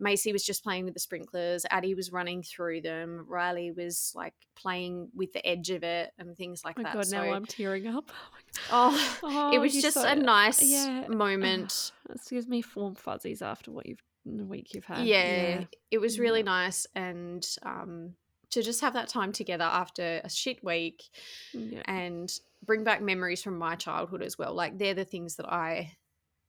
[0.00, 1.64] Macy was just playing with the sprinklers.
[1.70, 3.26] Addie was running through them.
[3.28, 6.94] Riley was like playing with the edge of it and things like Oh my that.
[6.94, 8.10] god, so, now I'm tearing up.
[8.72, 11.06] oh, Oh, it was just so- a nice yeah.
[11.08, 11.92] moment.
[12.08, 15.06] This gives me warm fuzzies after what you've the week you've had.
[15.06, 16.44] yeah, it was really Yeah.
[16.44, 18.14] nice and um
[18.50, 21.04] to just have that time together after a shit week
[21.52, 21.82] yeah.
[21.86, 22.30] and
[22.66, 25.92] bring back memories from my childhood as well like they're the things that i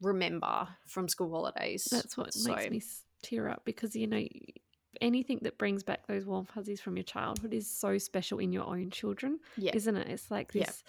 [0.02, 2.82] remember from school holidays That's what So- makes me
[3.22, 4.26] tear up because you know
[5.00, 8.66] anything that brings back those warm fuzzies from your childhood is so special in your
[8.68, 10.08] own children, yeah isn't it?
[10.10, 10.66] It's like Yeah.
[10.66, 10.84] this.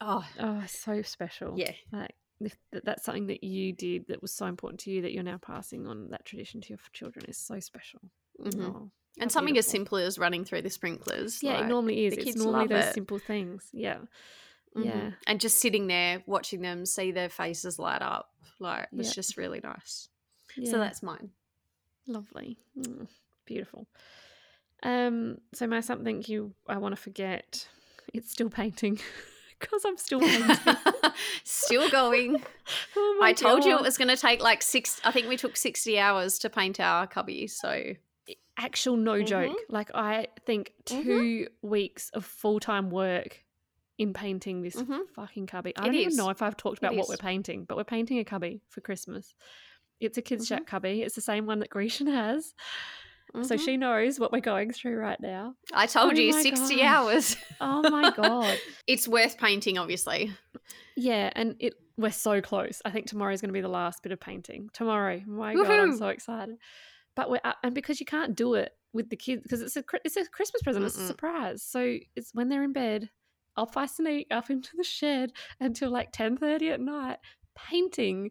[0.00, 1.54] oh Oh, so special.
[1.58, 5.12] yeah Like if that's something that you did that was so important to you that
[5.12, 8.00] you're now passing on that tradition to your children is so special.
[8.40, 8.64] Mhm.
[8.74, 12.14] Oh, and something as simple as running through the sprinklers Yeah, like, it normally is.
[12.16, 12.94] It's normally those it.
[12.94, 13.68] simple things.
[13.72, 13.98] Yeah.
[14.76, 14.84] Mhm.
[14.84, 15.10] Yeah.
[15.26, 19.14] and just sitting there watching them see their faces light up like it's Yeah.
[19.14, 20.08] just really nice
[20.56, 20.70] yeah.
[20.70, 21.32] so that's mine
[22.06, 22.58] Lovely.
[22.78, 23.06] Mm,
[23.46, 23.86] beautiful.
[24.82, 27.68] Um, so my something you I want to forget.
[28.14, 28.98] It's still painting
[29.60, 30.56] because I'm still painting.
[31.44, 32.42] still going
[32.96, 35.00] oh I told you it was going to take like six.
[35.04, 37.46] I think we took sixty hours to paint our cubby.
[37.46, 37.92] So
[38.58, 39.52] actual no joke.
[39.52, 39.56] Mhm.
[39.68, 41.04] Like I think Mhm.
[41.04, 43.44] 2 weeks of full-time work
[43.98, 45.08] in painting this Mhm.
[45.14, 45.76] fucking cubby.
[45.76, 47.08] I It don't even know if I've talked about what is.
[47.10, 49.34] we're painting, but we're painting a cubby for Christmas.
[50.00, 50.48] It's a kids Mhm.
[50.48, 51.02] shack cubby.
[51.02, 52.54] It's the same one that Grecian has.
[53.42, 53.64] So Mhm.
[53.64, 55.54] she knows what we're going through right now.
[55.72, 56.84] I told Oh you sixty gosh.
[56.84, 57.36] hours.
[57.60, 58.58] Oh my god.
[58.88, 60.32] it's worth painting, obviously.
[60.96, 62.80] Yeah, and it we're so close.
[62.84, 64.70] I think tomorrow's going to be the last bit of painting.
[64.72, 66.56] Tomorrow, my god, I'm so excited.
[67.14, 69.84] But we're uh, and because you can't do it with the kids because it's a
[70.04, 70.84] it's a Christmas present.
[70.84, 71.62] It's a surprise.
[71.62, 73.10] So it's when they're in bed.
[73.56, 77.18] Off I sneak up into the shed until like ten thirty at night
[77.54, 78.30] painting.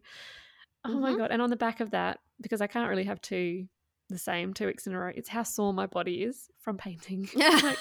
[0.85, 1.17] Oh my Mhm.
[1.17, 1.31] god!
[1.31, 3.67] And on the back of that, because I can't really have two
[4.09, 5.11] the same two weeks in a row.
[5.13, 7.27] It's how sore my body is from painting.
[7.35, 7.59] Yeah.
[7.63, 7.79] like,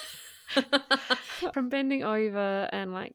[1.53, 3.13] from bending over and like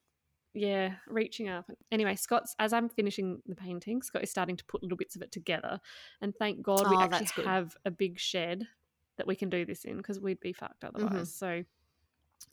[0.57, 4.81] yeah reaching up anyway scott's as i'm finishing the painting scott is starting to put
[4.85, 5.81] little bits of it together
[6.21, 7.47] and thank god we Oh, actually good.
[7.47, 8.69] have a big shed
[9.17, 11.25] that we can do this in because we'd be fucked otherwise Mm-hmm.
[11.25, 11.65] so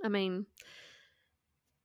[0.03, 0.47] i mean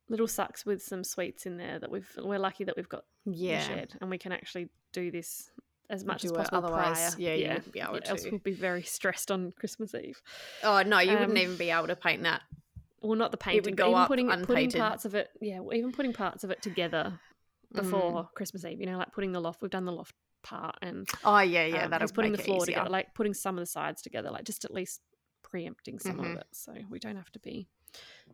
[0.09, 3.33] little sucks with some sweets in there that we've we're lucky that we've got the
[3.33, 3.61] yeah.
[3.61, 5.51] shed and we can actually do this
[5.91, 7.21] as much as it, possible otherwise, prior.
[7.21, 10.21] yeah, you wouldn't be able yeah, else we'll be very stressed on christmas eve
[10.63, 12.43] Oh no, you wouldn't Um, even be able to paint that.
[13.01, 15.77] well not the painting would go even up putting, putting parts of it yeah well,
[15.77, 17.19] even putting parts of it together
[17.75, 17.83] Mm.
[17.83, 21.09] before christmas eve you know like putting the loft we've done the loft part and
[21.25, 21.85] Oh yeah, yeah.
[21.87, 24.45] um, that'll he's putting the floor together like putting some of the sides together like
[24.45, 25.01] just at least
[25.43, 26.31] preempting some Mhm.
[26.33, 27.67] of it so we don't have to be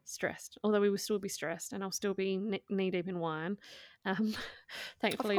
[0.04, 3.18] stressed although we will still be stressed and i'll still be ne- knee deep in
[3.20, 3.56] wine.
[4.04, 4.34] Um
[5.00, 5.38] thankfully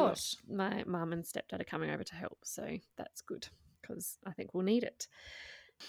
[0.50, 2.66] my- mum and stepdad are coming over to help so
[2.98, 3.48] that's good
[3.82, 5.08] because i think we'll need it.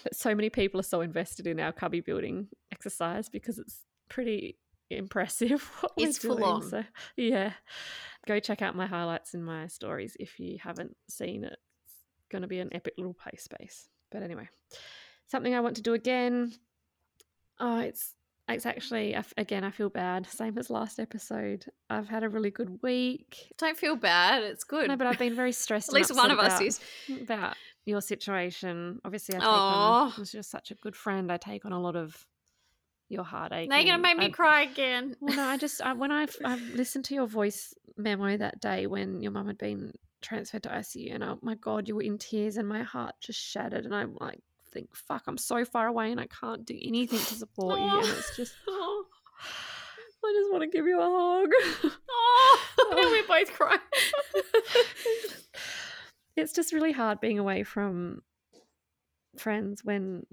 [0.02, 4.58] But so many people are so invested in our cubby building exercise because it's pretty
[4.90, 6.62] impressive what we're It's full doing, on.
[6.62, 6.82] so
[7.16, 7.52] yeah.
[8.26, 11.58] Go check out my highlights in my stories if you haven't seen it.
[11.84, 11.94] It's
[12.30, 13.88] going to be an epic little play space.
[14.10, 14.48] But anyway
[15.26, 16.52] something i want to do again.
[17.60, 18.14] Oh it's
[18.48, 20.26] it's actually again I feel bad.
[20.26, 21.66] Same as last episode.
[21.88, 23.52] I've had a really good week.
[23.58, 24.42] Don't feel bad.
[24.42, 24.88] It's good.
[24.88, 25.88] No, but I've been very stressed.
[25.88, 26.80] At least one of us about- is.
[27.22, 29.00] about your situation.
[29.04, 31.30] Obviously, I take on you're such a good friend.
[31.30, 32.26] I take on a lot of
[33.08, 33.68] your heartache.
[33.68, 35.16] Now you're gonna make me I- cry again.
[35.20, 38.86] Well, no, I just I, when I've I've listened to your voice memo that day
[38.86, 39.92] when your mum had been
[40.22, 43.38] transferred to ICU, and oh my god, you were in tears, and my heart just
[43.38, 44.40] shattered, and I'm like,
[44.74, 48.06] think, fuck, I'm so far away, and I can't do anything to support you, and
[48.06, 49.04] it's just, oh,
[50.24, 51.50] I just want to give you a hug.
[51.84, 53.80] oh, now we're both crying.
[56.36, 58.22] it's just really hard being away from
[59.38, 60.24] friends when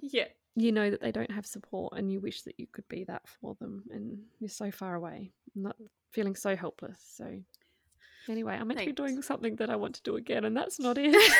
[0.00, 0.26] yeah.
[0.54, 3.22] you know that they don't have support and you wish that you could be that
[3.26, 5.76] for them and you're so far away not
[6.10, 7.40] feeling so helpless so
[8.28, 10.78] anyway i'm meant to be doing something that i want to do again and that's
[10.78, 11.32] not it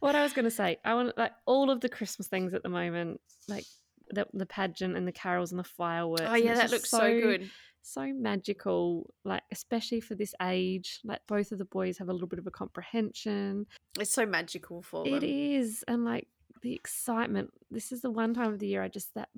[0.00, 2.62] what i was going to say i want like all of the christmas things at
[2.62, 3.64] the moment like
[4.10, 7.50] the, the pageant and the carols and the fireworks Oh yeah, that looks so good.
[7.82, 12.28] so magical like especially for this age like both of the boys have a little
[12.28, 13.66] bit of a comprehension
[14.00, 15.14] It's so magical for them.
[15.14, 16.26] it is, and like
[16.62, 17.50] the excitement.
[17.70, 19.28] This is the one time of the year I just that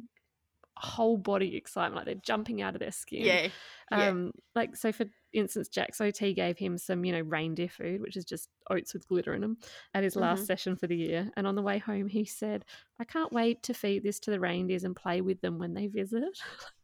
[0.77, 3.25] whole body excitement, like they're jumping out of their skin.
[3.25, 3.49] Yeah.
[3.91, 4.09] yeah.
[4.09, 8.17] Um, like so for instance, Jack's OT gave him some, you know, reindeer food, which
[8.17, 9.59] is just oats with glitter in them,
[9.95, 10.47] at his last Mhm.
[10.47, 11.31] session for the year.
[11.37, 12.65] And on the way home, he said,
[12.99, 15.87] "I can't wait to feed this to the reindeers and play with them when they
[15.87, 16.23] visit."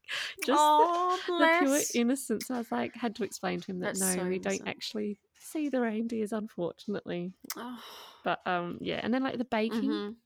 [0.45, 2.51] just the- oh, the pure innocence.
[2.51, 5.19] I was like, had to explain to him that That's no, so we don't actually
[5.41, 7.33] see the reindeers, unfortunately.
[7.57, 7.83] Oh.
[8.25, 9.91] But um, yeah, and then like the baking.
[9.91, 10.17] Mhm.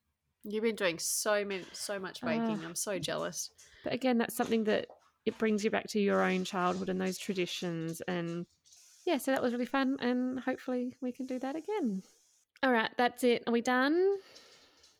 [0.44, 2.60] You've been doing so many, so much baking.
[2.62, 2.66] Ah.
[2.66, 3.50] I'm so jealous.
[3.84, 4.86] But again, that's something that
[5.26, 8.00] it brings you back to your own childhood and those traditions.
[8.08, 8.46] And
[9.06, 9.96] yeah, so that was really fun.
[10.00, 12.02] And hopefully we can do that again.
[12.62, 13.42] All right, that's it.
[13.46, 14.16] Are we done?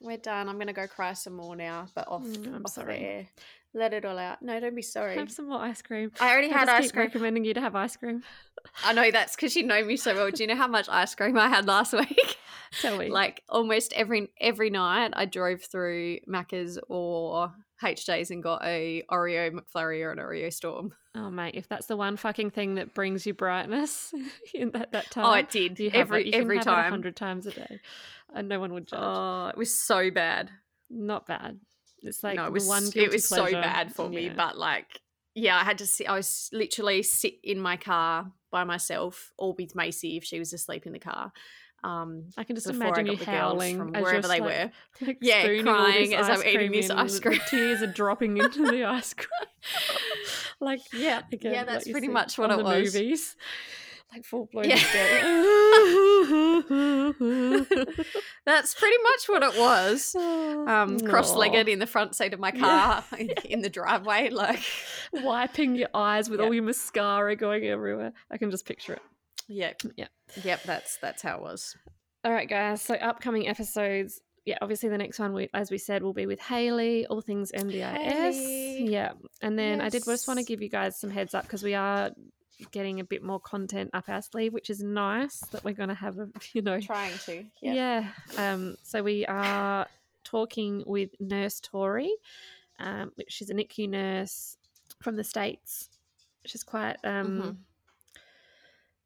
[0.01, 0.49] We're done.
[0.49, 2.23] I'm gonna go cry some more now, but off.
[2.23, 2.99] Mm, I'm off sorry.
[2.99, 3.27] The air.
[3.73, 4.43] Let it all out.
[4.43, 5.15] No, don't be sorry.
[5.15, 6.11] Have some more ice cream.
[6.19, 7.05] I already I had ice keep cream.
[7.07, 8.23] recommending you to have ice cream.
[8.85, 10.31] I know that's because you know me so well.
[10.31, 12.37] Do you know how much ice cream I had last week?
[12.81, 13.11] Tell me.
[13.11, 17.53] like almost every every night, I drove through Macca's or
[17.83, 20.93] HJ's and got a Oreo McFlurry or an Oreo Storm.
[21.15, 24.13] oh, mate, if that's the one fucking thing that brings you brightness
[24.55, 25.25] in that, that time.
[25.25, 26.35] Oh, it did every it.
[26.35, 26.91] Every have it a time.
[26.91, 27.81] hundred times a day,
[28.35, 29.01] and no one would judge.
[29.03, 30.51] Oh, it was so bad.
[30.91, 31.59] Not bad.
[32.03, 32.85] It's like no, it was one.
[32.95, 34.27] it was so bad for me.
[34.27, 34.35] Yeah.
[34.35, 35.01] But like,
[35.35, 36.09] yeah, I had to sit.
[36.09, 40.53] I was literally sit in my car by myself, or with Macy if she was
[40.53, 41.33] asleep in the car.
[41.83, 44.71] Um, I can just imagine you howling from as wherever they like, were.
[45.07, 47.41] like Yeah, crying as I'm eating this ice cream.
[47.49, 49.29] Tears are dropping into the ice cream.
[50.61, 52.95] like yeah, again, Yeah, that's you pretty much what it was.
[52.95, 53.37] Movies,
[54.13, 54.69] like full blown.
[54.69, 54.77] Yeah.
[58.47, 60.15] That's pretty much what it was.
[60.17, 62.61] Um, cross-legged in the front seat of my Yeah.
[62.61, 64.63] car in, in the driveway, like
[65.13, 66.47] wiping your eyes with Yeah.
[66.47, 68.13] all your mascara going everywhere.
[68.31, 69.03] I can just picture it.
[69.49, 69.73] Yeah.
[69.97, 70.09] Yep.
[70.43, 70.63] Yep.
[70.65, 71.77] That's that's how it was.
[72.25, 72.83] All right, guys.
[72.83, 74.21] So upcoming episodes.
[74.47, 77.53] Yeah, obviously the next one, we, as we said, will be with Haley, all things.
[77.55, 78.91] Haley.
[78.91, 79.13] Yeah,
[79.43, 81.75] and then I did just want to give you guys some heads up because we
[81.75, 82.11] are
[82.73, 85.95] getting a bit more content up our sleeve, which is nice that we're going to
[85.95, 88.07] have a, you know, Trying to, yeah.
[88.37, 88.53] yeah.
[88.53, 89.87] Um, so we are
[90.25, 92.13] talking with Nurse Tori,
[92.79, 94.57] um, which is a NICU nurse
[95.03, 95.89] from the states.
[96.47, 97.57] She's quite um, Mhm.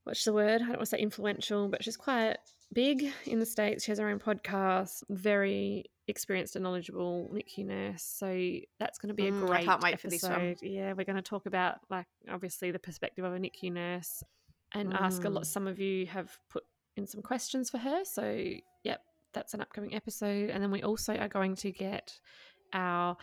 [0.05, 0.57] What's the word?
[0.63, 2.37] I don't want to say influential, but she's quite
[2.73, 3.85] big in the states.
[3.85, 5.03] She has her own podcast.
[5.11, 8.03] Very experienced and knowledgeable NICU nurse.
[8.03, 8.27] So
[8.79, 10.59] that's going to be a Mm, I great can't wait for this episode.
[10.63, 10.71] one.
[10.71, 14.23] Yeah, we're going to talk about like obviously the perspective of a NICU nurse
[14.73, 15.45] and ask a lot.
[15.45, 15.47] Mm.
[15.47, 16.65] Some of you have put
[16.97, 18.05] in some questions for her.
[18.05, 18.45] So
[18.83, 19.01] yep,
[19.33, 20.51] that's an upcoming episode.
[20.51, 22.19] And then we also are going to get
[22.73, 23.17] our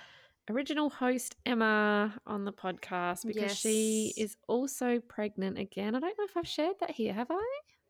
[0.49, 5.95] original host Emma on the podcast because she is also pregnant again.
[5.95, 7.45] I don't know if I've shared that here, have I?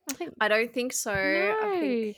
[0.10, 1.12] I think I don't think so.
[1.12, 2.18] I think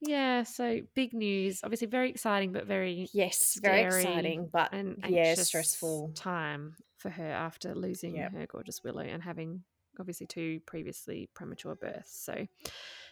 [0.00, 1.60] yeah, so big news.
[1.64, 6.12] Obviously very exciting but very yes, very exciting, but and yeah, stressful.
[6.14, 8.32] time for her after losing Yep.
[8.32, 9.62] her gorgeous Willow and having
[9.98, 12.24] obviously two previously premature births.
[12.24, 12.46] So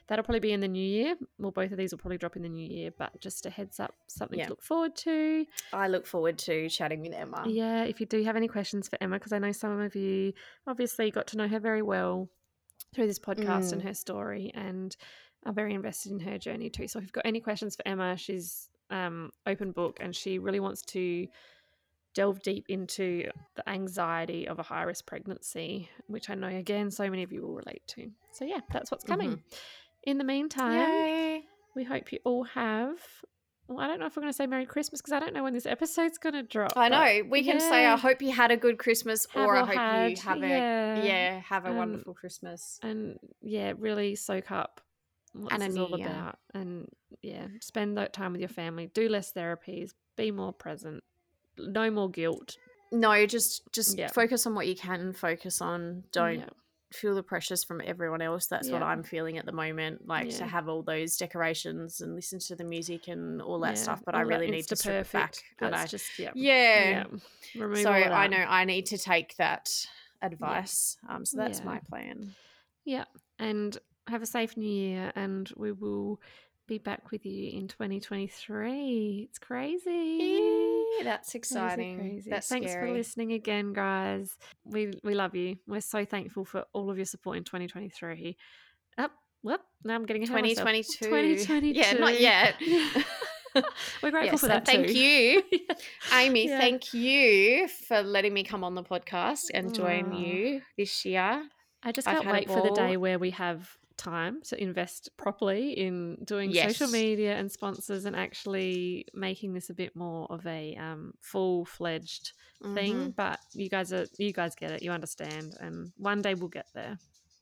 [0.09, 1.15] that'll probably be in the new year.
[1.39, 3.79] Well, both of these will probably drop in the new year, but just a heads
[3.81, 4.47] up, something Yep.
[4.49, 5.47] to look forward to.
[5.73, 7.45] I look forward to chatting with Emma.
[7.47, 10.33] Yeah, if you do have any questions for Emma, because I know some of you
[10.67, 12.29] obviously got to know her very well
[12.95, 13.87] through this podcast and Mm.
[13.87, 14.97] her story and
[15.47, 16.87] are very invested in her journey too.
[16.89, 20.61] So if you've got any questions for Emma, she's um, open book and she really
[20.61, 21.27] wants to
[22.15, 27.09] delve deep into the anxiety of a high risk pregnancy, which I know again so
[27.09, 28.11] many of you will relate to.
[28.33, 29.43] So yeah, that's what's coming.
[30.05, 31.43] In the meantime, Yay.
[31.77, 32.99] we hope you all have
[33.69, 35.45] well, I don't know if we're going to say Merry Christmas because I don't know
[35.45, 36.73] when this episode's going to drop.
[36.77, 37.23] I know.
[37.31, 37.87] We can say.
[37.87, 40.49] I hope you had a good Christmas, Have or I hope had, you have a
[40.49, 41.03] yeah.
[41.05, 42.79] yeah, have a Um, wonderful Christmas.
[42.83, 44.81] and yeah, really soak up
[45.33, 46.09] what And this is all year.
[46.09, 46.39] about.
[46.53, 46.89] And
[47.23, 48.91] yeah, spend that time with your family.
[48.93, 49.93] Do less therapies.
[50.17, 51.03] Be more present.
[51.57, 52.57] No more guilt.
[52.91, 54.09] No, just just Yeah.
[54.09, 56.05] focus on what you can focus on.
[56.13, 56.47] Don't Yeah.
[56.93, 58.47] Feel the pressures from everyone else.
[58.47, 60.07] That's what I'm feeling at the moment.
[60.07, 63.83] Like to have all those decorations and listen to the music and all that Yeah,
[63.83, 64.03] stuff.
[64.05, 65.33] But I all that really need to strip it back.
[65.33, 66.31] Insta-perfect, And That's I, just yeah.
[66.35, 67.05] yeah.
[67.83, 69.71] So I know I need to take that
[70.21, 70.97] advice.
[71.09, 71.65] Um, so that's Yeah.
[71.65, 72.35] my plan.
[72.85, 73.05] Yeah.
[73.39, 73.77] And
[74.09, 76.21] have a safe new year and we will
[76.67, 79.29] be back with you in 2023.
[79.29, 80.85] It's crazy.
[81.03, 81.99] that's exciting.
[81.99, 82.31] crazy.
[82.31, 82.89] That's Thanks scary.
[82.89, 84.37] for listening again, guys.
[84.65, 85.57] We we love you.
[85.67, 88.37] We're so thankful for all of your support in 2023.
[88.99, 89.13] Up,
[89.43, 89.61] whoop.
[89.85, 90.69] Now I'm getting ahead of myself.
[91.01, 91.69] 2022.
[91.79, 92.55] Yeah, not yet.
[94.03, 94.95] We're grateful Yes, for and that thank too.
[94.95, 95.43] you,
[96.15, 96.49] Amy.
[96.49, 96.59] Yeah.
[96.59, 100.19] Thank you for letting me come on the podcast and join Aw.
[100.19, 101.43] you this year.
[101.83, 105.73] I just I've can't wait for the day where we have time to invest properly
[105.73, 110.75] in doing social media and sponsors and actually making this a bit more of a
[110.77, 112.33] um, full fledged
[112.75, 113.13] thing.
[113.17, 116.67] But you guys are you guys get it, you understand, and one day we'll get
[116.75, 116.99] there,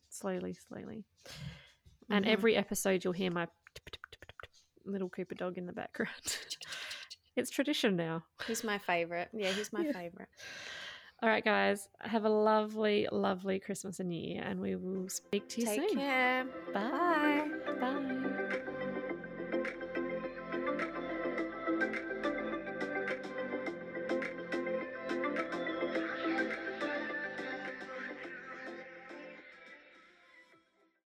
[0.09, 1.05] slowly, slowly.
[2.09, 2.29] And Mhm.
[2.29, 3.47] every episode you'll hear my
[4.85, 6.11] little Cooper dog in the background.
[7.37, 8.25] it's tradition now.
[8.47, 9.29] He's my favorite.
[9.33, 9.93] Yeah, he's my Yeah.
[9.93, 10.29] favorite.
[11.23, 15.49] All right, guys, have a lovely, lovely Christmas and New Year, and we will speak
[15.51, 15.99] to you Take soon.
[15.99, 16.45] care.
[16.73, 17.45] Bye.
[17.67, 17.75] Bye.
[17.79, 18.37] Bye.